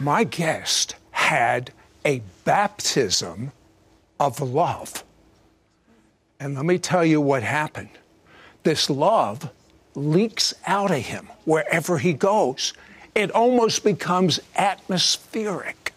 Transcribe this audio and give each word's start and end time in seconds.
My 0.00 0.22
guest 0.24 0.94
had 1.10 1.72
a 2.04 2.22
baptism 2.44 3.52
of 4.20 4.40
love. 4.40 5.02
And 6.38 6.54
let 6.54 6.64
me 6.64 6.78
tell 6.78 7.04
you 7.04 7.20
what 7.20 7.42
happened. 7.42 7.90
This 8.62 8.88
love 8.88 9.50
leaks 9.96 10.54
out 10.66 10.92
of 10.92 10.98
him 10.98 11.28
wherever 11.44 11.98
he 11.98 12.12
goes. 12.12 12.72
It 13.14 13.32
almost 13.32 13.82
becomes 13.82 14.38
atmospheric. 14.54 15.92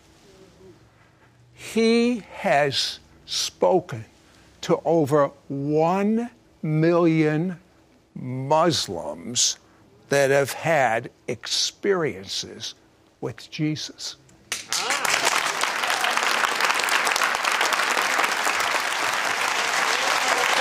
He 1.54 2.24
has 2.38 2.98
spoken 3.28 4.06
to 4.62 4.82
over 4.84 5.30
1 5.48 6.30
million 6.64 7.60
Muslims 8.16 9.58
that 10.10 10.32
have 10.32 10.54
had 10.54 11.12
experiences 11.28 12.74
with 13.22 13.50
Jesus. 13.50 14.18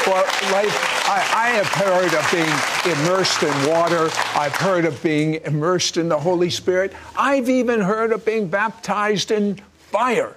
Well, 0.07 0.25
I, 0.27 1.31
I, 1.35 1.49
have 1.51 1.67
heard 1.67 2.15
of 2.15 2.31
being 2.33 2.97
immersed 2.97 3.43
in 3.43 3.71
water. 3.71 4.09
I've 4.35 4.55
heard 4.57 4.85
of 4.85 5.01
being 5.03 5.35
immersed 5.45 5.99
in 5.99 6.09
the 6.09 6.19
Holy 6.19 6.51
Spirit. 6.51 6.95
I've 7.17 7.49
even 7.49 7.81
heard 7.81 8.13
of 8.13 8.25
being 8.25 8.49
baptized 8.49 9.31
in 9.31 9.61
fire. 9.77 10.37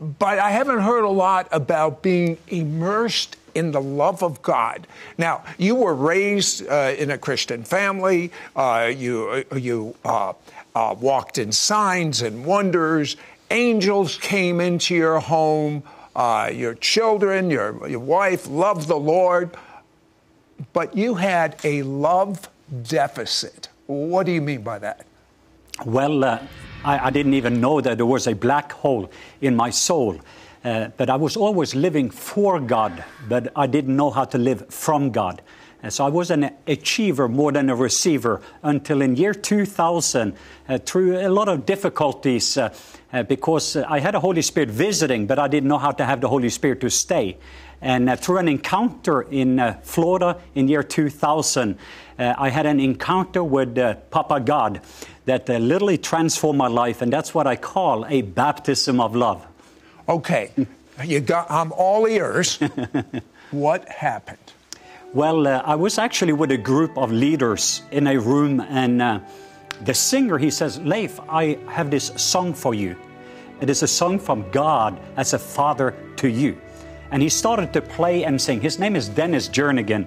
But 0.00 0.38
I 0.38 0.50
haven't 0.50 0.80
heard 0.80 1.04
a 1.04 1.08
lot 1.08 1.48
about 1.52 2.02
being 2.02 2.38
immersed 2.48 3.36
in 3.54 3.72
the 3.72 3.80
love 3.80 4.22
of 4.22 4.40
God. 4.42 4.86
Now, 5.16 5.42
you 5.58 5.74
were 5.74 5.94
raised 5.94 6.66
uh, 6.68 6.94
in 6.96 7.10
a 7.10 7.18
Christian 7.18 7.64
family. 7.64 8.30
Uh, 8.54 8.92
you 8.94 9.44
uh, 9.50 9.56
you 9.56 9.96
uh, 10.04 10.32
uh, 10.78 10.94
walked 10.94 11.38
in 11.38 11.50
signs 11.50 12.22
and 12.22 12.44
wonders. 12.44 13.16
Angels 13.50 14.16
came 14.18 14.60
into 14.60 14.94
your 14.94 15.18
home. 15.18 15.82
Uh, 16.14 16.50
your 16.52 16.74
children, 16.74 17.50
your, 17.50 17.88
your 17.88 18.00
wife 18.00 18.48
loved 18.48 18.86
the 18.86 18.96
Lord, 18.96 19.56
but 20.72 20.96
you 20.96 21.14
had 21.14 21.56
a 21.64 21.82
love 21.82 22.48
deficit. 22.82 23.68
What 23.86 24.26
do 24.26 24.32
you 24.32 24.40
mean 24.40 24.62
by 24.62 24.78
that? 24.78 25.06
Well, 25.84 26.24
uh, 26.24 26.38
I, 26.84 27.06
I, 27.06 27.10
didn't 27.10 27.34
even 27.34 27.60
know 27.60 27.80
that 27.80 27.96
there 27.96 28.06
was 28.06 28.26
a 28.26 28.34
black 28.34 28.72
hole 28.72 29.10
in 29.40 29.56
my 29.56 29.70
soul. 29.70 30.20
Uh, 30.64 30.88
but 30.96 31.08
I 31.08 31.16
was 31.16 31.36
always 31.36 31.74
living 31.74 32.10
for 32.10 32.60
God, 32.60 33.04
but 33.28 33.52
I 33.54 33.66
didn't 33.66 33.96
know 33.96 34.10
how 34.10 34.24
to 34.26 34.38
live 34.38 34.66
from 34.68 35.10
God. 35.10 35.40
And 35.82 35.92
so 35.92 36.04
I 36.04 36.08
was 36.08 36.30
an 36.30 36.50
achiever 36.66 37.28
more 37.28 37.52
than 37.52 37.70
a 37.70 37.76
receiver 37.76 38.40
until 38.64 39.00
in 39.00 39.14
year 39.14 39.32
2000, 39.32 40.34
uh, 40.68 40.78
through 40.78 41.18
a 41.18 41.28
lot 41.28 41.48
of 41.48 41.66
difficulties, 41.66 42.56
uh, 42.56 42.74
uh, 43.12 43.22
because 43.22 43.76
uh, 43.76 43.84
I 43.88 44.00
had 44.00 44.16
a 44.16 44.20
Holy 44.20 44.42
Spirit 44.42 44.70
visiting, 44.70 45.26
but 45.26 45.38
I 45.38 45.46
didn't 45.46 45.68
know 45.68 45.78
how 45.78 45.92
to 45.92 46.04
have 46.04 46.20
the 46.20 46.28
Holy 46.28 46.48
Spirit 46.48 46.80
to 46.80 46.90
stay. 46.90 47.36
And 47.80 48.10
uh, 48.10 48.16
through 48.16 48.38
an 48.38 48.48
encounter 48.48 49.22
in 49.22 49.60
uh, 49.60 49.78
Florida 49.84 50.40
in 50.56 50.66
year 50.66 50.82
2000, 50.82 51.78
I 52.20 52.48
had 52.48 52.66
an 52.66 52.80
encounter 52.80 53.44
with 53.44 53.76
Papa 54.10 54.40
God 54.40 54.80
that 55.26 55.48
literally 55.48 55.96
transformed 55.96 56.58
my 56.58 56.66
life, 56.66 57.00
and 57.00 57.12
that's 57.12 57.32
what 57.32 57.46
I 57.46 57.54
call 57.54 58.04
a 58.06 58.22
baptism 58.22 59.00
of 59.00 59.14
love. 59.14 59.46
Okay, 60.08 60.50
you 61.04 61.20
got, 61.20 61.48
I'm 61.48 61.70
all 61.70 62.06
ears. 62.06 62.58
what 63.52 63.88
happened? 63.88 64.40
Well, 65.14 65.46
uh, 65.46 65.62
I 65.64 65.74
was 65.74 65.96
actually 65.96 66.34
with 66.34 66.50
a 66.50 66.58
group 66.58 66.98
of 66.98 67.10
leaders 67.10 67.80
in 67.90 68.06
a 68.06 68.20
room, 68.20 68.60
and 68.60 69.00
uh, 69.00 69.20
the 69.84 69.94
singer 69.94 70.36
he 70.36 70.50
says, 70.50 70.78
Leif, 70.80 71.18
I 71.30 71.58
have 71.66 71.90
this 71.90 72.08
song 72.16 72.52
for 72.52 72.74
you. 72.74 72.94
It 73.62 73.70
is 73.70 73.82
a 73.82 73.88
song 73.88 74.18
from 74.18 74.50
God 74.50 75.00
as 75.16 75.32
a 75.32 75.38
father 75.38 75.94
to 76.16 76.28
you. 76.28 76.60
And 77.10 77.22
he 77.22 77.30
started 77.30 77.72
to 77.72 77.80
play 77.80 78.24
and 78.24 78.38
sing. 78.38 78.60
His 78.60 78.78
name 78.78 78.96
is 78.96 79.08
Dennis 79.08 79.48
Jernigan. 79.48 80.06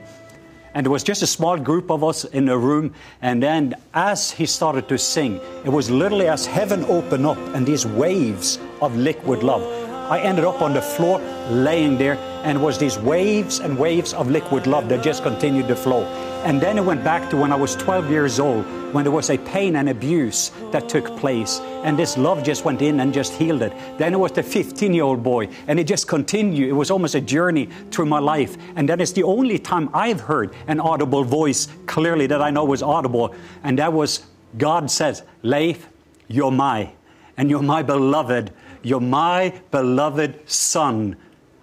And 0.76 0.86
there 0.86 0.92
was 0.92 1.04
just 1.04 1.24
a 1.24 1.28
small 1.28 1.58
group 1.58 1.90
of 1.90 2.04
us 2.04 2.24
in 2.26 2.46
the 2.46 2.58
room. 2.60 2.94
And 3.24 3.42
then 3.42 3.74
as 3.96 4.30
he 4.30 4.46
started 4.46 4.88
to 4.90 5.00
sing, 5.00 5.42
it 5.66 5.70
was 5.70 5.90
literally 5.90 6.28
as 6.28 6.46
heaven 6.46 6.86
opened 6.86 7.26
up 7.26 7.40
and 7.56 7.66
these 7.66 7.88
waves 7.88 8.60
of 8.82 8.96
liquid 8.96 9.42
love 9.42 9.81
I 10.12 10.20
ended 10.20 10.44
up 10.44 10.62
on 10.62 10.74
the 10.74 10.82
floor 10.82 11.20
laying 11.50 11.98
there, 11.98 12.18
and 12.44 12.58
it 12.58 12.62
was 12.62 12.78
these 12.78 13.00
waves 13.00 13.62
and 13.62 13.80
waves 13.80 14.14
of 14.14 14.30
liquid 14.30 14.68
love 14.68 14.90
that 14.90 15.02
just 15.02 15.24
continued 15.24 15.70
to 15.70 15.76
flow. 15.78 16.04
And 16.44 16.60
then 16.60 16.78
it 16.78 16.84
went 16.84 17.02
back 17.02 17.30
to 17.30 17.38
when 17.38 17.54
I 17.54 17.56
was 17.56 17.78
12 17.78 18.12
years 18.12 18.38
old, 18.38 18.66
when 18.94 19.06
there 19.06 19.12
was 19.14 19.30
a 19.30 19.38
pain 19.38 19.78
and 19.78 19.88
abuse 19.88 20.52
that 20.72 20.90
took 20.90 21.16
place. 21.16 21.62
And 21.86 21.98
this 21.98 22.18
love 22.18 22.44
just 22.44 22.66
went 22.66 22.82
in 22.82 23.00
and 23.00 23.14
just 23.14 23.32
healed 23.32 23.62
it. 23.62 23.72
Then 23.98 24.14
it 24.14 24.18
was 24.18 24.34
the 24.34 24.44
15 24.44 24.94
year 24.94 25.06
old 25.06 25.24
boy, 25.24 25.48
and 25.68 25.80
it 25.80 25.86
just 25.86 26.10
continued. 26.10 26.68
It 26.68 26.74
was 26.74 26.92
almost 26.92 27.16
a 27.16 27.22
journey 27.22 27.70
through 27.90 28.08
my 28.08 28.20
life. 28.20 28.58
And 28.76 28.90
that 28.90 29.00
is 29.00 29.14
the 29.14 29.24
only 29.24 29.60
time 29.60 29.90
I've 29.94 30.20
heard 30.20 30.54
an 30.68 30.82
audible 30.82 31.24
voice 31.24 31.70
clearly 31.86 32.28
that 32.28 32.42
I 32.42 32.50
know 32.50 32.66
was 32.66 32.84
audible. 32.84 33.34
And 33.64 33.80
that 33.80 33.94
was 33.94 34.26
God 34.58 34.92
says, 34.92 35.24
Leif, 35.42 35.88
you're 36.28 36.52
my, 36.52 36.92
and 37.38 37.50
you're 37.50 37.64
my 37.64 37.82
beloved 37.82 38.52
you're 38.84 39.00
my 39.00 39.54
beloved 39.72 40.50
Son. 40.50 41.16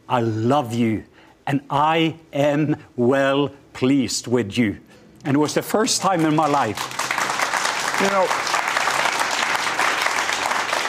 I 0.09 0.21
love 0.21 0.73
you, 0.73 1.05
and 1.47 1.61
I 1.71 2.17
am 2.33 2.77
well 2.97 3.51
pleased 3.73 4.27
with 4.27 4.56
you. 4.56 4.79
And 5.25 5.37
it 5.37 5.39
was 5.39 5.55
the 5.55 5.62
first 5.62 6.01
time 6.01 6.25
in 6.25 6.34
my 6.34 6.47
life. 6.47 6.79
You 8.01 8.09
know, 8.11 8.27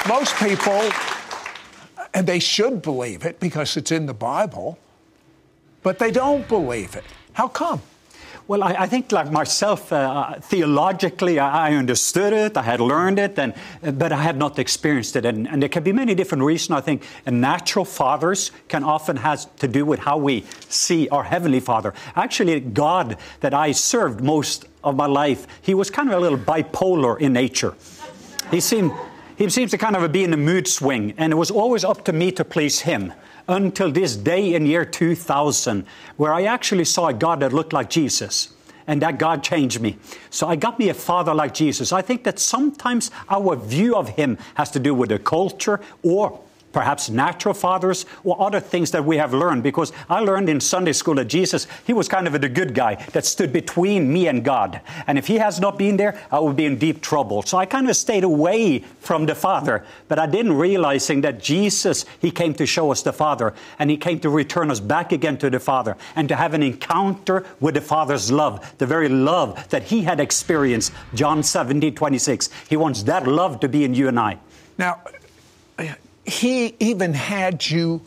most 0.08 0.36
people, 0.38 0.92
and 2.14 2.26
they 2.26 2.40
should 2.40 2.82
believe 2.82 3.26
it 3.26 3.40
because 3.40 3.78
it's 3.78 3.92
in 3.92 4.06
the 4.06 4.14
Bible, 4.14 4.78
but 5.84 6.00
they 6.00 6.12
don't 6.12 6.48
believe 6.48 6.96
it. 6.96 7.04
How 7.34 7.48
come? 7.48 7.82
Well, 8.50 8.64
I, 8.64 8.74
I, 8.80 8.88
think, 8.88 9.12
like 9.12 9.32
myself, 9.32 9.94
uh, 9.94 10.40
theologically, 10.40 11.38
I, 11.38 11.70
I, 11.70 11.76
understood 11.76 12.34
it, 12.34 12.58
I 12.58 12.64
had 12.64 12.82
learned 12.82 13.20
it, 13.20 13.38
and, 13.38 13.54
but 13.84 14.12
I 14.12 14.24
had 14.24 14.38
not 14.38 14.58
experienced 14.58 15.16
it. 15.16 15.24
And, 15.24 15.48
and 15.48 15.62
there 15.62 15.70
can 15.70 15.84
be 15.84 15.94
many 15.94 16.16
different 16.16 16.44
reasons. 16.44 16.76
I 16.76 16.82
think 16.82 17.04
natural 17.28 17.86
fathers 17.86 18.50
can 18.68 18.84
often 18.84 19.18
have 19.18 19.56
to 19.58 19.68
do 19.68 19.86
with 19.86 20.00
how 20.00 20.18
we 20.18 20.46
see 20.68 21.08
our 21.10 21.22
Heavenly 21.22 21.60
Father. 21.60 21.94
Actually, 22.16 22.60
God 22.60 23.18
that 23.42 23.54
I 23.54 23.72
served 23.72 24.20
most 24.20 24.66
of 24.84 24.96
my 24.96 25.06
life, 25.06 25.46
he 25.62 25.76
was 25.76 25.92
kind 25.92 26.10
of 26.10 26.16
a 26.16 26.20
little 26.20 26.40
bipolar 26.40 27.20
in 27.20 27.34
nature. 27.34 27.76
He 28.50 28.62
seemed, 28.62 28.92
he 29.40 29.50
seems 29.50 29.72
to 29.72 29.78
kind 29.78 29.96
of 29.96 30.12
be 30.12 30.26
in 30.26 30.34
a 30.34 30.38
mood 30.38 30.68
swing, 30.68 31.14
and 31.18 31.32
it 31.32 31.38
was 31.38 31.50
always 31.50 31.86
up 31.86 32.04
to 32.04 32.12
me 32.12 32.30
to 32.34 32.44
please 32.44 32.82
him 32.82 33.14
until 33.48 33.90
this 33.90 34.18
day 34.18 34.54
in 34.54 34.66
year 34.66 34.84
2000, 34.84 35.86
where 36.18 36.34
I 36.34 36.44
actually 36.44 36.84
saw 36.84 37.08
a 37.08 37.14
God 37.14 37.40
that 37.40 37.54
looked 37.54 37.72
like 37.72 37.90
Jesus. 37.90 38.54
And 38.86 39.02
that 39.04 39.20
God 39.20 39.44
changed 39.44 39.80
me. 39.82 39.98
So 40.32 40.48
I 40.48 40.56
got 40.56 40.80
me 40.80 40.90
a 40.90 40.96
father 40.96 41.34
like 41.34 41.54
Jesus. 41.54 41.94
I 41.94 42.02
think 42.02 42.24
that 42.24 42.40
sometimes 42.40 43.12
our 43.30 43.56
view 43.56 43.96
of 43.96 44.10
Him 44.10 44.38
has 44.56 44.72
to 44.72 44.80
do 44.80 44.96
with 44.96 45.10
the 45.10 45.20
culture 45.20 45.80
or 46.02 46.42
perhaps 46.72 47.10
natural 47.10 47.54
fathers 47.54 48.06
or 48.24 48.40
other 48.42 48.60
things 48.60 48.92
that 48.92 49.04
we 49.04 49.18
have 49.18 49.34
learned. 49.34 49.64
Because 49.64 49.92
I 50.10 50.20
learned 50.20 50.50
in 50.50 50.60
Sunday 50.60 50.94
school 50.94 51.16
that 51.16 51.26
Jesus, 51.26 51.68
he 51.86 51.94
was 51.94 52.08
kind 52.08 52.28
of 52.28 52.40
the 52.40 52.50
good 52.50 52.74
guy 52.74 52.96
that 53.14 53.26
stood 53.26 53.52
between 53.52 54.12
me 54.12 54.28
and 54.28 54.44
God. 54.44 54.82
And 55.08 55.18
if 55.18 55.28
he 55.28 55.36
has 55.36 55.60
not 55.60 55.78
been 55.78 55.98
there, 55.98 56.20
I 56.32 56.40
would 56.40 56.56
be 56.56 56.66
in 56.66 56.78
deep 56.78 57.02
trouble. 57.02 57.42
So 57.42 57.58
I 57.58 57.66
kind 57.66 57.90
of 57.90 57.96
stayed 57.96 58.24
away 58.24 58.80
from 59.00 59.26
the 59.26 59.36
Father. 59.36 59.86
But 60.08 60.20
I 60.20 60.26
didn't 60.26 60.54
realizing 60.54 61.22
that 61.22 61.40
Jesus, 61.40 62.06
he 62.20 62.32
came 62.32 62.54
to 62.56 62.66
show 62.66 62.92
us 62.92 63.02
the 63.02 63.14
Father 63.14 63.54
and 63.80 63.90
he 63.90 63.98
came 63.98 64.20
to 64.22 64.30
return 64.30 64.72
us 64.72 64.80
back 64.80 65.12
again 65.12 65.38
to 65.40 65.50
the 65.50 65.60
Father 65.60 65.98
and 66.16 66.30
to 66.30 66.36
have 66.36 66.54
an 66.54 66.64
encounter 66.64 67.46
with 67.60 67.76
the 67.76 67.82
Father's 67.82 68.32
love, 68.32 68.76
the 68.78 68.86
very 68.86 69.10
love 69.10 69.68
that 69.70 69.84
he 69.84 70.04
had 70.04 70.20
experienced. 70.20 70.92
John 71.14 71.44
17, 71.44 71.96
26. 71.96 72.50
He 72.70 72.78
wants 72.78 73.04
that 73.04 73.28
love 73.28 73.60
to 73.62 73.70
be 73.70 73.84
in 73.84 73.94
you 73.94 74.08
and 74.08 74.20
I. 74.20 74.38
Now, 74.78 75.02
he 76.30 76.76
even 76.80 77.14
had 77.14 77.70
you 77.70 78.02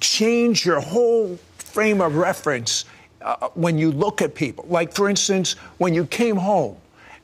change 0.00 0.66
your 0.66 0.80
whole 0.80 1.38
frame 1.58 2.00
of 2.00 2.16
reference 2.16 2.84
uh, 3.22 3.48
when 3.54 3.78
you 3.78 3.92
look 3.92 4.22
at 4.22 4.34
people. 4.34 4.64
Like, 4.68 4.92
for 4.92 5.08
instance, 5.08 5.52
when 5.78 5.94
you 5.94 6.06
came 6.06 6.36
home 6.36 6.76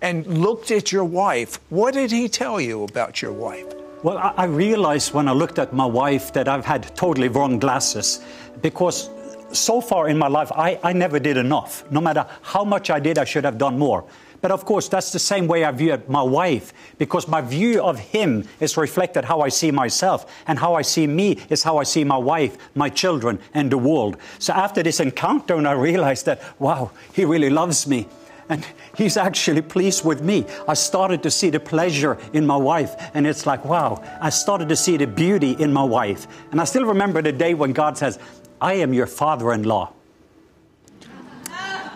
and 0.02 0.26
looked 0.26 0.70
at 0.70 0.92
your 0.92 1.04
wife, 1.04 1.58
what 1.68 1.94
did 1.94 2.10
he 2.10 2.28
tell 2.28 2.60
you 2.60 2.84
about 2.84 3.22
your 3.22 3.32
wife? 3.32 3.66
Well, 4.02 4.18
I 4.36 4.44
realized 4.44 5.14
when 5.14 5.26
I 5.26 5.32
looked 5.32 5.58
at 5.58 5.72
my 5.72 5.86
wife 5.86 6.32
that 6.34 6.48
I've 6.48 6.66
had 6.66 6.94
totally 6.94 7.28
wrong 7.28 7.58
glasses 7.58 8.20
because 8.62 9.10
so 9.52 9.80
far 9.80 10.08
in 10.08 10.18
my 10.18 10.28
life, 10.28 10.52
I, 10.52 10.78
I 10.82 10.92
never 10.92 11.18
did 11.18 11.36
enough. 11.36 11.90
No 11.90 12.00
matter 12.00 12.26
how 12.42 12.62
much 12.62 12.90
I 12.90 13.00
did, 13.00 13.18
I 13.18 13.24
should 13.24 13.44
have 13.44 13.58
done 13.58 13.78
more. 13.78 14.04
But 14.40 14.50
of 14.50 14.64
course, 14.64 14.88
that's 14.88 15.12
the 15.12 15.18
same 15.18 15.46
way 15.46 15.64
I 15.64 15.70
view 15.70 16.00
my 16.08 16.22
wife, 16.22 16.72
because 16.98 17.26
my 17.26 17.40
view 17.40 17.82
of 17.82 17.98
him 17.98 18.46
is 18.60 18.76
reflected 18.76 19.24
how 19.24 19.40
I 19.40 19.48
see 19.48 19.70
myself, 19.70 20.32
and 20.46 20.58
how 20.58 20.74
I 20.74 20.82
see 20.82 21.06
me 21.06 21.38
is 21.48 21.62
how 21.62 21.78
I 21.78 21.84
see 21.84 22.04
my 22.04 22.18
wife, 22.18 22.56
my 22.74 22.88
children, 22.88 23.38
and 23.54 23.70
the 23.70 23.78
world. 23.78 24.16
So 24.38 24.52
after 24.52 24.82
this 24.82 25.00
encounter, 25.00 25.54
and 25.56 25.66
I 25.66 25.72
realized 25.72 26.26
that, 26.26 26.42
wow, 26.58 26.90
he 27.12 27.24
really 27.24 27.50
loves 27.50 27.86
me. 27.86 28.08
And 28.48 28.64
he's 28.96 29.16
actually 29.16 29.62
pleased 29.62 30.04
with 30.04 30.22
me. 30.22 30.46
I 30.68 30.74
started 30.74 31.20
to 31.24 31.32
see 31.32 31.50
the 31.50 31.58
pleasure 31.58 32.16
in 32.32 32.46
my 32.46 32.56
wife, 32.56 32.94
and 33.12 33.26
it's 33.26 33.44
like, 33.44 33.64
wow, 33.64 34.00
I 34.20 34.30
started 34.30 34.68
to 34.68 34.76
see 34.76 34.96
the 34.96 35.06
beauty 35.08 35.56
in 35.58 35.72
my 35.72 35.82
wife. 35.82 36.28
And 36.52 36.60
I 36.60 36.64
still 36.64 36.84
remember 36.84 37.22
the 37.22 37.32
day 37.32 37.54
when 37.54 37.72
God 37.72 37.98
says, 37.98 38.20
I 38.60 38.74
am 38.74 38.94
your 38.94 39.08
father 39.08 39.52
in 39.52 39.64
law. 39.64 39.92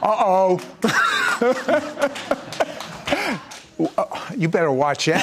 Uh 0.03 0.17
oh. 0.19 0.59
you 4.37 4.49
better 4.49 4.73
watch 4.73 5.09
out. 5.09 5.21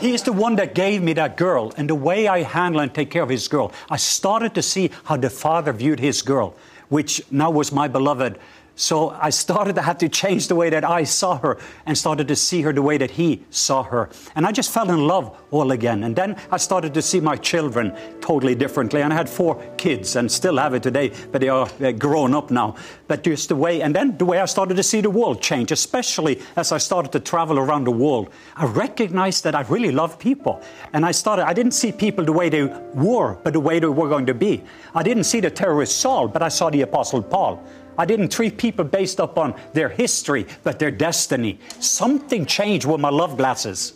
He's 0.00 0.22
the 0.28 0.32
one 0.32 0.56
that 0.56 0.74
gave 0.74 1.02
me 1.02 1.12
that 1.14 1.36
girl, 1.36 1.72
and 1.76 1.90
the 1.90 1.94
way 1.94 2.28
I 2.28 2.42
handle 2.42 2.80
and 2.80 2.94
take 2.94 3.10
care 3.10 3.22
of 3.22 3.28
his 3.28 3.48
girl, 3.48 3.72
I 3.90 3.96
started 3.96 4.54
to 4.54 4.62
see 4.62 4.90
how 5.04 5.16
the 5.16 5.30
father 5.30 5.72
viewed 5.72 5.98
his 5.98 6.22
girl, 6.22 6.54
which 6.88 7.20
now 7.30 7.50
was 7.50 7.72
my 7.72 7.88
beloved 7.88 8.38
so 8.74 9.10
I 9.10 9.30
started 9.30 9.74
to 9.76 9.82
have 9.82 9.98
to 9.98 10.08
change 10.08 10.48
the 10.48 10.54
way 10.54 10.70
that 10.70 10.84
I 10.84 11.04
saw 11.04 11.38
her 11.38 11.58
and 11.84 11.96
started 11.96 12.28
to 12.28 12.36
see 12.36 12.62
her 12.62 12.72
the 12.72 12.82
way 12.82 12.96
that 12.96 13.10
he 13.10 13.44
saw 13.50 13.82
her. 13.82 14.08
And 14.34 14.46
I 14.46 14.52
just 14.52 14.70
fell 14.70 14.90
in 14.90 15.06
love 15.06 15.36
all 15.50 15.72
again. 15.72 16.04
And 16.04 16.16
then 16.16 16.36
I 16.50 16.56
started 16.56 16.94
to 16.94 17.02
see 17.02 17.20
my 17.20 17.36
children 17.36 17.94
totally 18.20 18.54
differently. 18.54 19.02
And 19.02 19.12
I 19.12 19.16
had 19.16 19.28
four 19.28 19.62
kids 19.76 20.16
and 20.16 20.30
still 20.30 20.56
have 20.56 20.72
it 20.72 20.82
today, 20.82 21.12
but 21.30 21.40
they 21.40 21.48
are 21.48 21.68
grown 21.92 22.34
up 22.34 22.50
now. 22.50 22.76
But 23.08 23.24
just 23.24 23.50
the 23.50 23.56
way, 23.56 23.82
and 23.82 23.94
then 23.94 24.16
the 24.16 24.24
way 24.24 24.38
I 24.38 24.46
started 24.46 24.76
to 24.78 24.82
see 24.82 25.02
the 25.02 25.10
world 25.10 25.42
change, 25.42 25.70
especially 25.70 26.40
as 26.56 26.72
I 26.72 26.78
started 26.78 27.12
to 27.12 27.20
travel 27.20 27.58
around 27.58 27.84
the 27.84 27.90
world, 27.90 28.32
I 28.56 28.64
recognized 28.64 29.44
that 29.44 29.54
I 29.54 29.62
really 29.62 29.92
love 29.92 30.18
people. 30.18 30.62
And 30.94 31.04
I 31.04 31.10
started, 31.10 31.46
I 31.46 31.52
didn't 31.52 31.72
see 31.72 31.92
people 31.92 32.24
the 32.24 32.32
way 32.32 32.48
they 32.48 32.64
were, 32.94 33.34
but 33.34 33.52
the 33.52 33.60
way 33.60 33.80
they 33.80 33.86
were 33.86 34.08
going 34.08 34.26
to 34.26 34.34
be. 34.34 34.64
I 34.94 35.02
didn't 35.02 35.24
see 35.24 35.40
the 35.40 35.50
terrorist 35.50 35.98
Saul, 35.98 36.28
but 36.28 36.42
I 36.42 36.48
saw 36.48 36.70
the 36.70 36.80
Apostle 36.80 37.22
Paul. 37.22 37.62
I 37.98 38.04
didn't 38.04 38.30
treat 38.30 38.58
people 38.58 38.84
based 38.84 39.18
upon 39.18 39.54
their 39.72 39.88
history, 39.88 40.46
but 40.62 40.78
their 40.78 40.90
destiny. 40.90 41.58
Something 41.80 42.46
changed 42.46 42.86
with 42.86 43.00
my 43.00 43.10
love 43.10 43.36
glasses. 43.36 43.94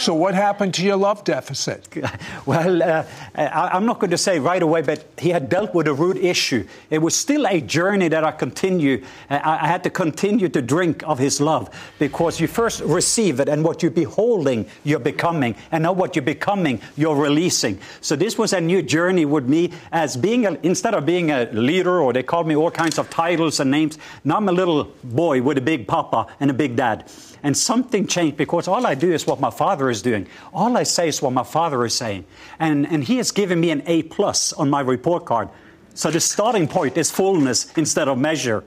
So, 0.00 0.14
what 0.14 0.34
happened 0.34 0.72
to 0.74 0.82
your 0.82 0.96
love 0.96 1.24
deficit? 1.24 1.86
well, 2.46 2.82
uh, 2.82 3.04
I, 3.34 3.76
am 3.76 3.84
not 3.84 3.98
going 4.00 4.12
to 4.12 4.16
say 4.16 4.38
right 4.38 4.62
away, 4.62 4.80
but 4.80 5.04
he 5.18 5.28
had 5.28 5.50
dealt 5.50 5.74
with 5.74 5.86
a 5.88 5.92
root 5.92 6.16
issue. 6.16 6.66
It 6.88 7.02
was 7.02 7.14
still 7.14 7.46
a 7.46 7.60
journey 7.60 8.08
that 8.08 8.24
I 8.24 8.32
continue. 8.32 9.04
Uh, 9.28 9.40
I, 9.44 9.66
had 9.66 9.84
to 9.84 9.90
continue 9.90 10.48
to 10.48 10.62
drink 10.62 11.02
of 11.06 11.18
his 11.18 11.38
love 11.38 11.68
because 11.98 12.40
you 12.40 12.46
first 12.46 12.80
receive 12.80 13.40
it, 13.40 13.48
and 13.50 13.62
what 13.62 13.82
you're 13.82 13.92
beholding, 13.92 14.64
you're 14.84 15.00
becoming, 15.00 15.54
and 15.70 15.82
now 15.82 15.92
what 15.92 16.16
you're 16.16 16.22
becoming, 16.22 16.80
you're 16.96 17.14
releasing. 17.14 17.78
So, 18.00 18.16
this 18.16 18.38
was 18.38 18.54
a 18.54 18.60
new 18.60 18.80
journey 18.80 19.26
with 19.26 19.46
me 19.46 19.70
as 19.92 20.16
being 20.16 20.46
a, 20.46 20.52
instead 20.62 20.94
of 20.94 21.04
being 21.04 21.30
a 21.30 21.44
leader, 21.52 22.00
or 22.00 22.14
they 22.14 22.22
called 22.22 22.46
me 22.46 22.56
all 22.56 22.70
kinds 22.70 22.98
of 22.98 23.10
titles 23.10 23.60
and 23.60 23.70
names. 23.70 23.98
Now 24.24 24.38
I'm 24.38 24.48
a 24.48 24.52
little 24.52 24.84
boy 25.04 25.42
with 25.42 25.58
a 25.58 25.60
big 25.60 25.86
papa 25.86 26.26
and 26.40 26.50
a 26.50 26.54
big 26.54 26.74
dad. 26.74 27.04
And 27.42 27.56
something 27.56 28.06
changed 28.06 28.36
because 28.36 28.68
all 28.68 28.86
I 28.86 28.94
do 28.94 29.12
is 29.12 29.26
what 29.26 29.40
my 29.40 29.50
father 29.50 29.90
is 29.90 30.02
doing. 30.02 30.26
All 30.52 30.76
I 30.76 30.82
say 30.82 31.08
is 31.08 31.22
what 31.22 31.32
my 31.32 31.42
father 31.42 31.84
is 31.84 31.94
saying. 31.94 32.24
And, 32.58 32.86
and 32.86 33.04
he 33.04 33.16
has 33.16 33.32
given 33.32 33.60
me 33.60 33.70
an 33.70 33.82
A 33.86 34.02
plus 34.04 34.52
on 34.52 34.68
my 34.68 34.80
report 34.80 35.24
card. 35.24 35.48
So 35.94 36.10
the 36.10 36.20
starting 36.20 36.68
point 36.68 36.96
is 36.96 37.10
fullness 37.10 37.72
instead 37.76 38.08
of 38.08 38.18
measure. 38.18 38.64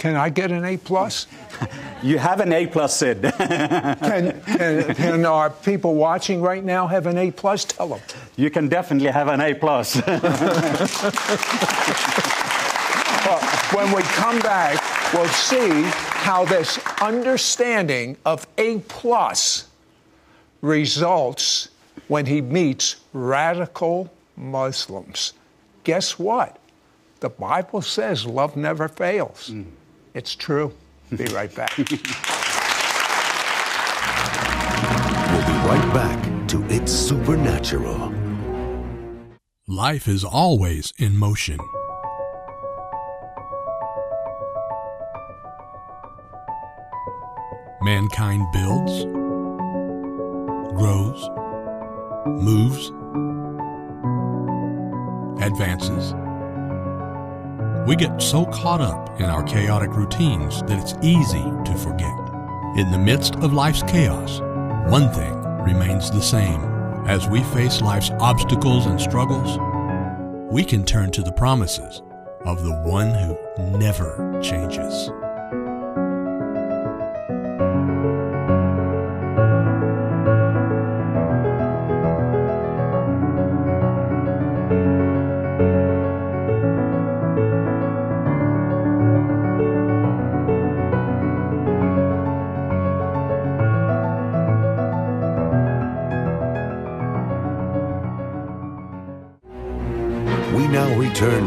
Can 0.00 0.16
I 0.16 0.30
get 0.30 0.50
an 0.50 0.64
A 0.64 0.78
plus? 0.78 1.26
you 2.02 2.16
have 2.16 2.40
an 2.40 2.54
A 2.54 2.66
plus, 2.66 2.96
Sid. 2.96 3.20
can, 3.36 4.40
can, 4.40 4.94
can, 4.94 5.26
our 5.26 5.50
people 5.50 5.94
watching 5.94 6.40
right 6.40 6.64
now 6.64 6.86
have 6.86 7.06
an 7.06 7.18
A 7.18 7.30
plus? 7.30 7.66
Tell 7.66 7.88
them. 7.88 8.00
You 8.34 8.50
can 8.50 8.68
definitely 8.68 9.10
have 9.10 9.28
an 9.28 9.42
A 9.42 9.52
plus. 9.52 9.96
well, 13.72 13.86
when 13.86 13.94
we 13.94 14.02
come 14.02 14.38
back, 14.40 15.12
we'll 15.12 15.26
see 15.28 15.82
how 15.84 16.44
this 16.44 16.78
understanding 17.00 18.16
of 18.24 18.46
A 18.58 18.78
plus 18.80 19.68
results 20.60 21.68
when 22.08 22.26
he 22.26 22.40
meets 22.40 22.96
radical 23.12 24.12
Muslims. 24.36 25.32
Guess 25.84 26.18
what? 26.18 26.58
The 27.20 27.30
Bible 27.30 27.82
says 27.82 28.26
love 28.26 28.56
never 28.56 28.88
fails. 28.88 29.50
Mm. 29.50 29.66
It's 30.14 30.34
true. 30.34 30.72
Be 31.14 31.26
right 31.26 31.54
back. 31.54 31.76
we'll 31.78 31.86
be 31.86 31.96
right 35.68 35.94
back 35.94 36.48
to 36.48 36.64
It's 36.68 36.92
Supernatural. 36.92 38.12
Life 39.66 40.08
is 40.08 40.24
always 40.24 40.92
in 40.98 41.16
motion 41.16 41.58
mankind 47.90 48.46
builds, 48.52 49.04
grows, 50.78 51.28
moves, 52.24 52.86
advances. 55.42 56.14
We 57.88 57.96
get 57.96 58.22
so 58.22 58.46
caught 58.46 58.80
up 58.80 59.18
in 59.18 59.26
our 59.26 59.42
chaotic 59.42 59.90
routines 59.96 60.62
that 60.68 60.78
it's 60.78 60.94
easy 61.02 61.42
to 61.42 61.74
forget. 61.76 62.16
In 62.76 62.92
the 62.92 63.02
midst 63.04 63.34
of 63.42 63.52
life's 63.52 63.82
chaos, 63.82 64.38
one 64.88 65.12
thing 65.12 65.34
remains 65.64 66.12
the 66.12 66.22
same. 66.22 66.60
As 67.08 67.26
we 67.26 67.42
face 67.42 67.80
life's 67.80 68.12
obstacles 68.20 68.86
and 68.86 69.00
struggles, 69.00 69.58
we 70.48 70.62
can 70.62 70.84
turn 70.84 71.10
to 71.10 71.22
the 71.22 71.32
promises 71.32 72.02
of 72.44 72.62
the 72.62 72.82
one 72.84 73.12
who 73.12 73.36
never 73.76 74.40
changes. 74.40 75.10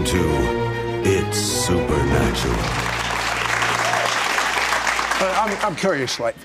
Return 0.03 0.21
to 1.03 1.09
It's 1.09 1.37
Supernatural. 1.37 2.55
Uh, 5.19 5.33
I'm, 5.37 5.65
I'm, 5.65 5.75
curious, 5.75 6.19
like, 6.19 6.35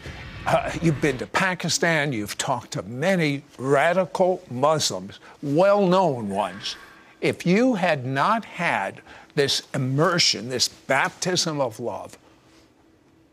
uh, 0.46 0.70
you've 0.82 1.00
been 1.00 1.18
to 1.18 1.26
Pakistan, 1.26 2.12
you've 2.12 2.38
talked 2.38 2.72
to 2.72 2.82
many 2.82 3.42
radical 3.58 4.42
Muslims, 4.50 5.18
well 5.42 5.86
known 5.86 6.28
ones. 6.28 6.76
If 7.20 7.44
you 7.44 7.74
had 7.74 8.06
not 8.06 8.44
had 8.44 9.00
this 9.34 9.62
immersion, 9.74 10.48
this 10.48 10.68
baptism 10.68 11.60
of 11.60 11.80
love, 11.80 12.16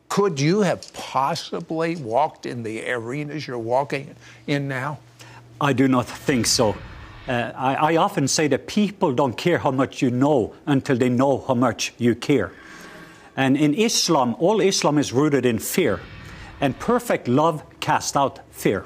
could 0.09 0.39
you 0.39 0.61
have 0.61 0.91
possibly 0.93 1.95
walked 1.97 2.45
in 2.45 2.63
the 2.63 2.89
arenas 2.89 3.47
you're 3.47 3.59
walking 3.59 4.15
in 4.47 4.67
now? 4.67 4.99
I 5.61 5.73
do 5.73 5.87
not 5.87 6.07
think 6.07 6.45
so. 6.45 6.75
Uh, 7.27 7.51
I, 7.55 7.93
I 7.93 7.95
often 7.97 8.27
say 8.27 8.47
that 8.49 8.67
people 8.67 9.13
don't 9.13 9.35
care 9.35 9.57
how 9.57 9.71
much 9.71 10.01
you 10.01 10.11
know 10.11 10.53
until 10.65 10.97
they 10.97 11.09
know 11.09 11.43
how 11.47 11.55
much 11.55 11.93
you 11.97 12.15
care. 12.15 12.51
And 13.35 13.57
in 13.57 13.73
Islam, 13.73 14.35
all 14.39 14.61
Islam 14.61 14.97
is 14.97 15.11
rooted 15.11 15.45
in 15.45 15.59
fear. 15.59 15.99
And 16.61 16.77
perfect 16.79 17.27
love 17.27 17.63
casts 17.79 18.15
out 18.15 18.39
fear. 18.51 18.85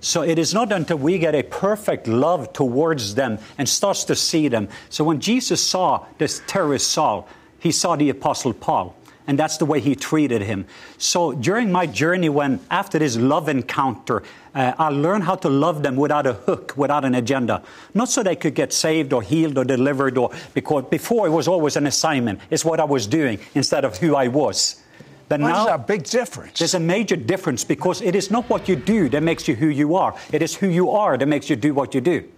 So 0.00 0.22
it 0.22 0.38
is 0.38 0.52
not 0.52 0.70
until 0.70 0.98
we 0.98 1.18
get 1.18 1.34
a 1.34 1.42
perfect 1.42 2.06
love 2.06 2.52
towards 2.52 3.14
them 3.14 3.38
and 3.56 3.66
starts 3.66 4.04
to 4.04 4.14
see 4.14 4.48
them. 4.48 4.68
So 4.90 5.02
when 5.02 5.18
Jesus 5.18 5.66
saw 5.66 6.04
this 6.18 6.42
terrorist 6.46 6.92
Saul, 6.92 7.26
he 7.58 7.72
saw 7.72 7.96
the 7.96 8.10
apostle 8.10 8.52
Paul. 8.52 8.94
And 9.26 9.38
that's 9.38 9.56
the 9.56 9.64
way 9.64 9.80
he 9.80 9.94
treated 9.94 10.42
him. 10.42 10.66
So 10.98 11.32
during 11.32 11.72
my 11.72 11.86
journey, 11.86 12.28
when 12.28 12.60
after 12.70 12.98
this 12.98 13.16
love 13.16 13.48
encounter, 13.48 14.22
uh, 14.54 14.74
I 14.78 14.88
learned 14.88 15.24
how 15.24 15.36
to 15.36 15.48
love 15.48 15.82
them 15.82 15.96
without 15.96 16.26
a 16.26 16.34
hook, 16.34 16.74
without 16.76 17.04
an 17.06 17.14
agenda. 17.14 17.62
Not 17.94 18.10
so 18.10 18.22
they 18.22 18.36
could 18.36 18.54
get 18.54 18.72
saved 18.72 19.14
or 19.14 19.22
healed 19.22 19.56
or 19.56 19.64
delivered, 19.64 20.18
or 20.18 20.30
because 20.52 20.84
before 20.90 21.26
it 21.26 21.30
was 21.30 21.48
always 21.48 21.76
an 21.76 21.86
assignment. 21.86 22.40
It's 22.50 22.64
what 22.64 22.80
I 22.80 22.84
was 22.84 23.06
doing 23.06 23.38
instead 23.54 23.84
of 23.84 23.96
who 23.96 24.14
I 24.14 24.28
was. 24.28 24.82
But 25.28 25.40
well, 25.40 25.48
now, 25.48 25.64
there's 25.64 25.74
a 25.74 25.78
big 25.78 26.04
difference. 26.04 26.58
There's 26.58 26.74
a 26.74 26.80
major 26.80 27.16
difference 27.16 27.64
because 27.64 28.02
it 28.02 28.14
is 28.14 28.30
not 28.30 28.48
what 28.50 28.68
you 28.68 28.76
do 28.76 29.08
that 29.08 29.22
makes 29.22 29.48
you 29.48 29.54
who 29.54 29.68
you 29.68 29.96
are. 29.96 30.14
It 30.32 30.42
is 30.42 30.54
who 30.54 30.68
you 30.68 30.90
are 30.90 31.16
that 31.16 31.26
makes 31.26 31.48
you 31.48 31.56
do 31.56 31.72
what 31.72 31.94
you 31.94 32.02
do. 32.02 32.28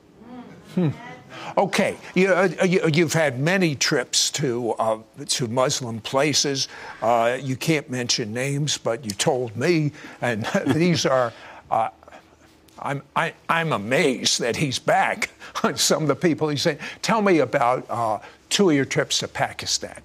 Hmm. 0.74 0.90
Okay, 1.56 1.96
you, 2.14 2.28
uh, 2.28 2.48
have 2.48 3.12
had 3.12 3.38
many 3.38 3.74
trips 3.74 4.30
to 4.32 4.72
uh, 4.72 4.98
to 5.26 5.48
Muslim 5.48 6.00
places. 6.00 6.68
Uh, 7.00 7.38
you 7.40 7.56
can't 7.56 7.88
mention 7.90 8.32
names, 8.32 8.78
but 8.78 9.04
you 9.04 9.10
told 9.12 9.56
me, 9.56 9.92
and 10.20 10.46
these 10.66 11.06
are. 11.06 11.32
Uh, 11.70 11.88
I'm 12.78 13.02
I, 13.16 13.28
am 13.28 13.34
i 13.48 13.60
am 13.62 13.72
amazed 13.72 14.40
that 14.40 14.56
he's 14.56 14.78
back 14.78 15.30
on 15.64 15.76
some 15.76 16.02
of 16.02 16.08
the 16.08 16.16
people 16.16 16.48
he's 16.48 16.62
saying. 16.62 16.78
Tell 17.00 17.22
me 17.22 17.38
about 17.38 17.86
uh, 17.88 18.18
two 18.50 18.70
of 18.70 18.76
your 18.76 18.84
trips 18.84 19.20
to 19.20 19.28
Pakistan. 19.28 20.00